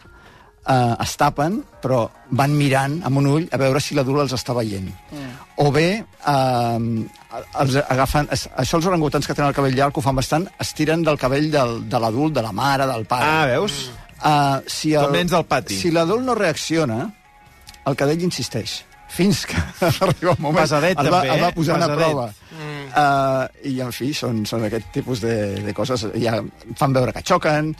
uh, 0.65 0.95
es 1.03 1.15
tapen, 1.19 1.59
però 1.83 2.03
van 2.39 2.55
mirant 2.57 2.99
amb 3.07 3.21
un 3.21 3.29
ull 3.29 3.47
a 3.51 3.59
veure 3.61 3.81
si 3.83 3.97
l'adult 3.97 4.25
els 4.25 4.35
està 4.37 4.55
veient. 4.57 4.89
Mm. 5.11 5.29
O 5.63 5.69
bé, 5.75 5.87
uh, 6.01 7.45
els 7.63 7.79
agafen, 7.85 8.29
es, 8.35 8.47
això 8.57 8.79
els 8.79 8.89
orangutans 8.89 9.27
que 9.27 9.37
tenen 9.37 9.51
el 9.51 9.57
cabell 9.57 9.77
llarg 9.77 9.97
ho 9.97 10.03
fan 10.05 10.19
bastant, 10.19 10.49
es 10.59 10.73
tiren 10.77 11.05
del 11.05 11.19
cabell 11.21 11.49
del, 11.53 11.79
de 11.89 12.03
l'adult, 12.03 12.35
de 12.35 12.45
la 12.45 12.53
mare, 12.55 12.89
del 12.89 13.07
pare. 13.09 13.29
Ah, 13.29 13.47
veus? 13.49 13.89
Uh, 14.19 14.59
si 14.67 14.95
Com 14.97 15.15
nens 15.15 15.33
pati. 15.47 15.79
Si 15.79 15.93
l'adult 15.95 16.25
no 16.27 16.35
reacciona, 16.35 17.05
el 17.87 17.95
cadell 17.99 18.27
insisteix 18.27 18.81
fins 19.09 19.45
que 19.49 19.57
arriba 20.05 20.35
un 20.35 20.43
moment... 20.43 20.63
Pesadet, 20.63 20.99
el 20.99 21.09
va, 21.09 21.21
també, 21.23 21.33
el 21.33 21.41
va 21.41 21.49
eh? 21.49 21.55
posant 21.55 21.81
Pesadet. 21.81 21.95
a 21.95 22.03
prova. 22.03 22.27
Mm. 22.53 22.83
Uh, 22.89 23.69
I, 23.69 23.73
en 23.85 23.95
fi, 23.95 24.11
són, 24.17 24.43
són 24.49 24.65
aquest 24.67 24.91
tipus 24.93 25.23
de, 25.23 25.35
de 25.65 25.73
coses. 25.77 26.05
Ja 26.21 26.37
fan 26.79 26.95
veure 26.95 27.13
que 27.15 27.23
xoquen, 27.25 27.73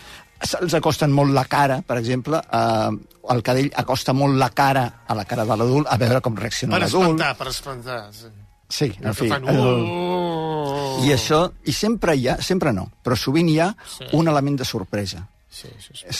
se'ls 0.44 0.74
acosten 0.78 1.12
molt 1.12 1.34
la 1.36 1.46
cara, 1.46 1.82
per 1.86 1.98
exemple. 1.98 2.40
Uh, 2.52 2.96
el 3.34 3.42
cadell 3.46 3.72
acosta 3.76 4.14
molt 4.14 4.38
la 4.40 4.50
cara 4.56 4.86
a 5.08 5.16
la 5.16 5.26
cara 5.26 5.46
de 5.46 5.56
l'adult, 5.58 5.88
a 5.90 5.98
veure 5.98 6.22
com 6.22 6.36
reacciona 6.38 6.76
Per 6.78 6.82
l'adult. 6.86 7.04
espantar, 7.04 7.36
per 7.38 7.48
espantar. 7.48 8.00
Sí. 8.14 8.28
Sí, 8.70 8.92
en 9.02 9.14
fi. 9.18 9.28
fan... 9.30 9.44
Uh... 9.50 11.04
I 11.06 11.14
això, 11.16 11.52
i 11.66 11.74
sempre 11.74 12.16
hi 12.16 12.28
ha, 12.30 12.38
sempre 12.42 12.72
no, 12.76 12.90
però 13.04 13.16
sovint 13.18 13.50
hi 13.50 13.60
ha 13.60 13.72
Sí. 13.98 14.06
un 14.14 14.28
element 14.28 14.58
de 14.60 14.66
sorpresa. 14.66 15.26
Sí, 15.52 15.68
sí, 15.82 15.94
sí. 15.98 16.06
És, 16.08 16.20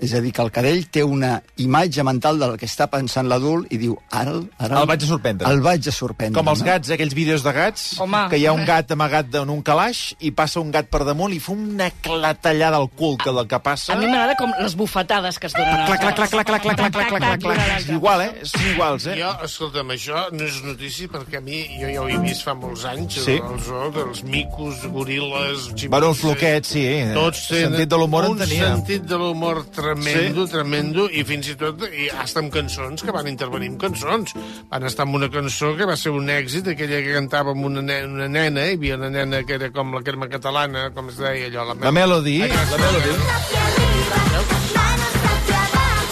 és 0.00 0.12
a 0.16 0.20
dir, 0.24 0.30
que 0.32 0.40
el 0.40 0.50
cadell 0.50 0.86
té 0.88 1.02
una 1.04 1.34
imatge 1.60 2.00
mental 2.02 2.38
del 2.40 2.54
que 2.56 2.64
està 2.64 2.86
pensant 2.88 3.28
l'adult 3.28 3.68
i 3.70 3.76
diu, 3.76 3.98
ara, 4.10 4.30
el- 4.32 4.46
ara 4.58 4.80
El 4.80 4.86
vaig 4.88 5.02
a 5.04 5.06
sorprendre. 5.06 5.50
El 5.50 5.60
vaig 5.60 5.86
a 5.86 5.92
sorprendre. 5.92 6.38
Com 6.40 6.48
els 6.48 6.60
no? 6.60 6.66
gats, 6.66 6.88
eh, 6.88 6.94
aquells 6.94 7.12
vídeos 7.14 7.42
de 7.44 7.52
gats, 7.52 8.00
Home. 8.00 8.22
que 8.30 8.38
hi 8.40 8.46
ha 8.46 8.52
un 8.56 8.64
gat 8.64 8.90
amagat 8.96 9.34
en 9.42 9.50
un 9.52 9.60
calaix 9.62 10.14
i 10.20 10.30
passa 10.32 10.60
un 10.64 10.70
gat 10.72 10.88
per 10.88 11.04
damunt 11.04 11.34
i 11.36 11.38
fa 11.38 11.52
una 11.52 11.90
clatellada 11.90 12.78
al 12.80 12.88
cul 12.88 13.18
que 13.20 13.30
del 13.36 13.46
que 13.46 13.60
passa... 13.60 13.92
A 13.92 13.96
mi 14.00 14.06
m'agrada 14.06 14.34
com 14.40 14.50
les 14.62 14.74
bufetades 14.74 15.38
que 15.38 15.46
es 15.48 15.52
donen. 15.52 15.84
Clac, 15.86 16.00
clac, 16.00 16.16
clac, 16.16 16.30
clac, 16.30 16.46
clac, 16.46 16.62
clac, 16.62 16.76
clac, 16.78 16.92
clac, 16.92 17.08
clac, 17.20 17.40
clac. 17.42 17.76
És 17.82 17.88
igual, 17.90 18.22
eh? 18.22 18.32
Són 18.48 18.66
iguals, 18.72 19.06
eh? 19.12 19.18
Jo, 19.20 19.34
escolta'm, 19.44 19.92
això 19.92 20.24
no 20.32 20.42
és 20.48 20.62
notícia 20.64 21.06
perquè 21.12 21.36
a 21.36 21.44
mi, 21.44 21.60
jo 21.76 21.92
ja 21.92 22.00
ho 22.00 22.08
he 22.08 22.16
vist 22.24 22.48
fa 22.48 22.56
molts 22.56 22.88
anys, 22.88 23.20
Sí. 23.28 23.36
el 23.36 23.60
zoo 23.60 23.92
dels 23.92 24.24
micos, 24.24 24.80
goril·les. 24.88 25.68
Bueno, 25.90 26.08
el 26.14 26.14
floquet, 26.16 26.64
sí. 26.64 26.86
Tots 27.12 27.46
tenen 27.52 27.72
Sentit 27.74 27.88
de 27.90 27.96
l'humor 28.00 28.24
en 28.24 28.38
tenia. 28.38 28.69
Sentit 28.70 29.02
de 29.08 29.16
l'humor 29.18 29.64
tremendo, 29.74 30.46
sí. 30.46 30.52
tremendo, 30.52 31.06
i 31.10 31.24
fins 31.26 31.48
i 31.50 31.56
tot 31.58 31.82
i 31.90 32.06
hasta 32.22 32.42
amb 32.42 32.52
cançons, 32.54 33.02
que 33.02 33.14
van 33.14 33.26
intervenir 33.30 33.72
amb 33.72 33.80
cançons. 33.82 34.34
Van 34.70 34.86
estar 34.86 35.06
amb 35.06 35.18
una 35.18 35.30
cançó 35.32 35.72
que 35.78 35.88
va 35.88 35.96
ser 35.98 36.12
un 36.14 36.30
èxit, 36.30 36.70
aquella 36.74 37.00
que 37.02 37.16
cantava 37.16 37.54
amb 37.54 37.66
una 37.66 37.82
nena, 37.82 38.06
una 38.06 38.28
nena 38.30 38.66
hi 38.68 38.76
havia 38.78 38.98
una 39.00 39.10
nena 39.10 39.42
que 39.46 39.58
era 39.58 39.72
com 39.74 39.94
la 39.96 40.04
crema 40.06 40.30
catalana, 40.30 40.90
com 40.94 41.10
es 41.10 41.18
deia 41.18 41.50
allò, 41.50 41.66
la, 41.72 41.78
La 41.88 41.94
Melody, 41.94 42.38
la 42.46 42.80
Melody. 42.84 43.16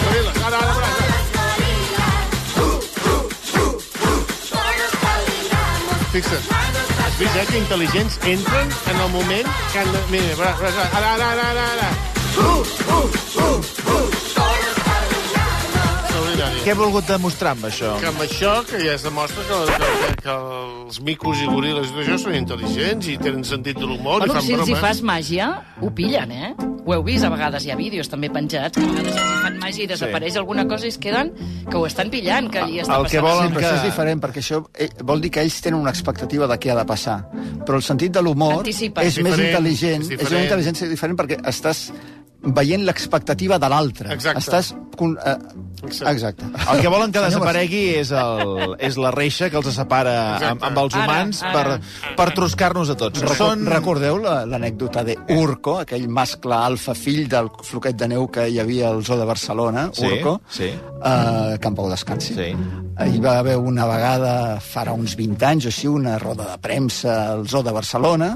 Goril·les, 0.08 0.42
ara, 0.48 0.58
ara, 0.58 0.74
ara, 0.74 0.92
ara. 0.96 1.08
Fixa't. 6.08 6.52
Has 6.98 7.18
vist, 7.20 7.34
eh, 7.36 7.46
que 7.50 7.58
intel·ligents 7.60 8.18
entren 8.32 8.72
en 8.90 9.02
el 9.04 9.10
moment 9.14 9.56
que 9.72 9.82
han 9.84 9.92
de... 9.92 10.04
Mira, 10.10 10.52
ara, 10.52 10.86
ara, 10.88 11.16
ara, 11.16 11.34
ara, 11.36 11.72
ara. 11.72 12.07
Què 16.64 16.74
he 16.74 16.76
volgut 16.76 17.06
demostrar 17.08 17.54
amb 17.54 17.64
això? 17.68 17.94
Que 18.02 18.08
amb 18.10 18.20
això 18.20 18.50
que 18.68 18.76
ja 18.82 18.92
es 18.98 19.04
demostra 19.06 19.40
que, 19.48 19.58
que, 19.80 20.08
que 20.26 20.32
els 20.34 20.98
micos 21.06 21.40
i 21.40 21.46
goril·les 21.48 21.88
i 21.88 21.94
tot 21.94 22.02
això 22.02 22.18
són 22.26 22.34
intel·ligents 22.36 23.08
i 23.08 23.14
tenen 23.22 23.44
sentit 23.48 23.78
de 23.80 23.86
l'humor 23.88 24.20
Bueno, 24.20 24.34
i 24.34 24.36
fan 24.36 24.44
si 24.44 24.52
els 24.52 24.66
hi 24.68 24.74
bromes. 24.74 24.82
fas 24.84 25.00
màgia, 25.06 25.46
ho 25.80 25.88
pillen, 25.96 26.32
eh? 26.34 26.50
Ho 26.88 26.92
heu 26.96 27.02
vist, 27.06 27.24
a 27.24 27.30
vegades 27.32 27.64
hi 27.66 27.72
ha 27.72 27.76
vídeos 27.78 28.08
també 28.12 28.28
penjats, 28.32 28.76
que 28.76 28.84
a 28.84 28.90
vegades 28.90 29.16
els 29.16 29.24
hi 29.32 29.40
fan 29.46 29.56
màgia 29.62 29.84
i 29.84 29.88
desapareix 29.94 30.36
alguna 30.40 30.66
cosa 30.68 30.88
i 30.88 30.92
es 30.92 30.98
queden 31.00 31.32
que 31.70 31.76
ho 31.80 31.86
estan 31.88 32.12
pillant, 32.12 32.50
que 32.52 32.60
allí 32.66 32.82
està 32.84 33.00
El 33.00 33.08
que 33.12 33.20
volen 33.24 33.48
Sí, 33.48 33.56
que- 33.56 33.64
això 33.64 33.74
és 33.80 33.86
diferent, 33.88 34.22
perquè 34.26 34.44
això 34.44 34.60
eh, 34.76 34.90
vol 35.04 35.20
dir 35.24 35.30
que 35.30 35.40
ells 35.46 35.58
tenen 35.64 35.80
una 35.80 35.90
expectativa 35.94 36.46
de 36.48 36.58
què 36.60 36.72
ha 36.72 36.76
de 36.82 36.84
passar. 36.88 37.18
Però 37.64 37.76
el 37.80 37.84
sentit 37.84 38.12
de 38.12 38.22
l'humor 38.24 38.66
és 38.68 38.82
És 38.82 39.18
més 39.24 39.38
intel·ligent, 39.38 40.04
és 40.12 40.20
és, 40.20 40.30
una 40.30 40.44
intel·ligència 40.44 40.88
diferent 40.88 41.16
perquè 41.16 41.40
estàs 41.48 41.90
veient 42.42 42.84
l'expectativa 42.86 43.58
de 43.58 43.68
l'altre. 43.68 44.12
Exacte. 44.14 44.38
Estàs... 44.44 44.74
con- 44.98 45.16
Eh, 45.24 45.36
Exacte. 45.84 46.10
exacte. 46.12 46.44
El 46.72 46.80
que 46.80 46.88
volen 46.90 47.12
que 47.14 47.20
desaparegui 47.22 47.80
és, 48.00 48.10
el, 48.10 48.74
és 48.82 48.96
la 48.98 49.12
reixa 49.14 49.46
que 49.50 49.56
els 49.60 49.68
separa 49.74 50.14
amb, 50.50 50.62
amb 50.66 50.78
els 50.82 50.94
Ara, 50.94 51.04
humans 51.04 51.42
ara. 51.46 51.52
per, 51.54 52.14
per 52.18 52.26
troscar-nos 52.34 52.90
a 52.90 52.96
tots. 52.98 53.20
Recor 53.22 53.36
Són... 53.36 53.62
Recordeu 53.70 54.18
la- 54.18 54.44
l'anècdota 54.46 55.04
de 55.06 55.14
Urco, 55.36 55.76
aquell 55.84 56.08
mascle 56.08 56.54
alfa 56.56 56.94
fill 56.98 57.28
del 57.30 57.50
floquet 57.62 57.94
de 57.98 58.08
neu 58.10 58.26
que 58.26 58.48
hi 58.50 58.58
havia 58.58 58.88
al 58.90 59.04
zoo 59.06 59.18
de 59.20 59.24
Barcelona, 59.28 59.88
Sí, 59.94 60.06
Urco, 60.06 60.40
sí. 60.50 60.64
eh, 60.72 61.58
que 61.60 61.68
en 61.68 61.74
pau 61.78 61.88
descansi. 61.90 62.34
Sí. 62.34 62.48
Hi 62.98 63.20
va 63.22 63.38
haver 63.38 63.56
una 63.56 63.86
vegada, 63.86 64.58
farà 64.58 64.94
uns 64.98 65.14
20 65.16 65.46
anys 65.46 65.66
o 65.66 65.68
així, 65.70 65.86
una 65.86 66.18
roda 66.18 66.50
de 66.50 66.58
premsa 66.58 67.20
al 67.36 67.46
zoo 67.48 67.62
de 67.62 67.70
Barcelona, 67.72 68.32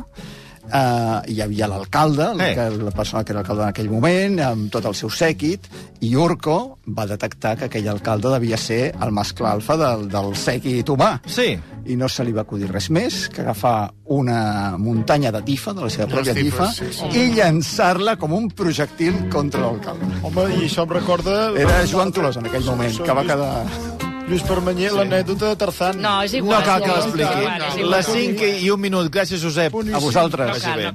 Uh, 0.62 1.18
hi 1.26 1.40
havia 1.42 1.66
l'alcalde, 1.68 2.28
Eh. 2.38 2.52
eh. 2.54 2.70
la 2.78 2.90
persona 2.94 3.24
que 3.24 3.32
era 3.32 3.40
alcalde 3.40 3.64
en 3.64 3.68
aquell 3.72 3.90
moment, 3.90 4.38
amb 4.40 4.70
tot 4.72 4.84
el 4.86 4.94
seu 4.94 5.10
sèquit, 5.10 5.66
i 6.00 6.14
Urco 6.16 6.78
va 6.86 7.04
detectar 7.10 7.56
que 7.58 7.66
aquell 7.66 7.88
alcalde 7.90 8.30
devia 8.30 8.56
ser 8.56 8.94
el 8.94 9.10
mascle 9.12 9.48
alfa 9.50 9.76
del, 9.76 10.06
del 10.08 10.30
sèquit 10.38 10.88
humà 10.88 11.20
Sí. 11.26 11.58
i 11.86 11.96
no 11.96 12.08
se 12.08 12.24
li 12.24 12.32
va 12.32 12.42
acudir 12.46 12.70
res 12.70 12.88
més 12.90 13.28
que 13.28 13.42
agafar 13.42 13.92
una 14.04 14.76
muntanya 14.78 15.32
de 15.32 15.42
tifa, 15.42 15.74
de 15.74 15.82
la 15.82 15.90
seva 15.90 16.06
pròpia 16.08 16.34
tifes, 16.34 16.52
tifa, 16.52 16.70
sí, 16.72 16.92
sí. 16.92 17.10
i 17.18 17.34
llançar-la 17.34 18.16
com 18.16 18.32
un 18.32 18.48
projectil 18.50 19.28
contra 19.30 19.60
l'alcalde. 19.66 20.06
Home, 20.22 20.46
i 20.62 20.68
això 20.70 20.86
em 20.86 20.94
recorda... 20.94 21.50
Era 21.58 21.82
Joan 21.86 22.12
Tolós 22.12 22.36
en 22.38 22.46
aquell 22.46 22.64
moment, 22.64 22.96
que 23.02 23.12
va 23.12 23.22
quedar... 23.26 24.01
Lluís 24.32 24.44
Permanyer, 24.48 24.88
sí. 24.88 24.96
l'anècdota 24.96 25.50
de 25.52 25.56
Tarzan. 25.60 25.98
No, 26.00 26.12
és 26.24 26.32
No 26.32 26.38
igual. 26.38 26.62
cal 26.64 26.80
que 26.80 26.88
l'expliqui. 26.88 27.40
igual, 27.42 27.62
és 27.68 27.74
igual. 27.76 27.90
Les 27.92 28.06
5 28.06 28.46
i 28.64 28.70
un 28.72 28.80
minut. 28.80 29.10
Gràcies, 29.12 29.42
Josep. 29.42 29.74
A 29.76 29.98
vosaltres. 30.00 30.48
No 30.48 30.54
cal, 30.62 30.80
no 30.80 30.88
cal. 30.88 30.94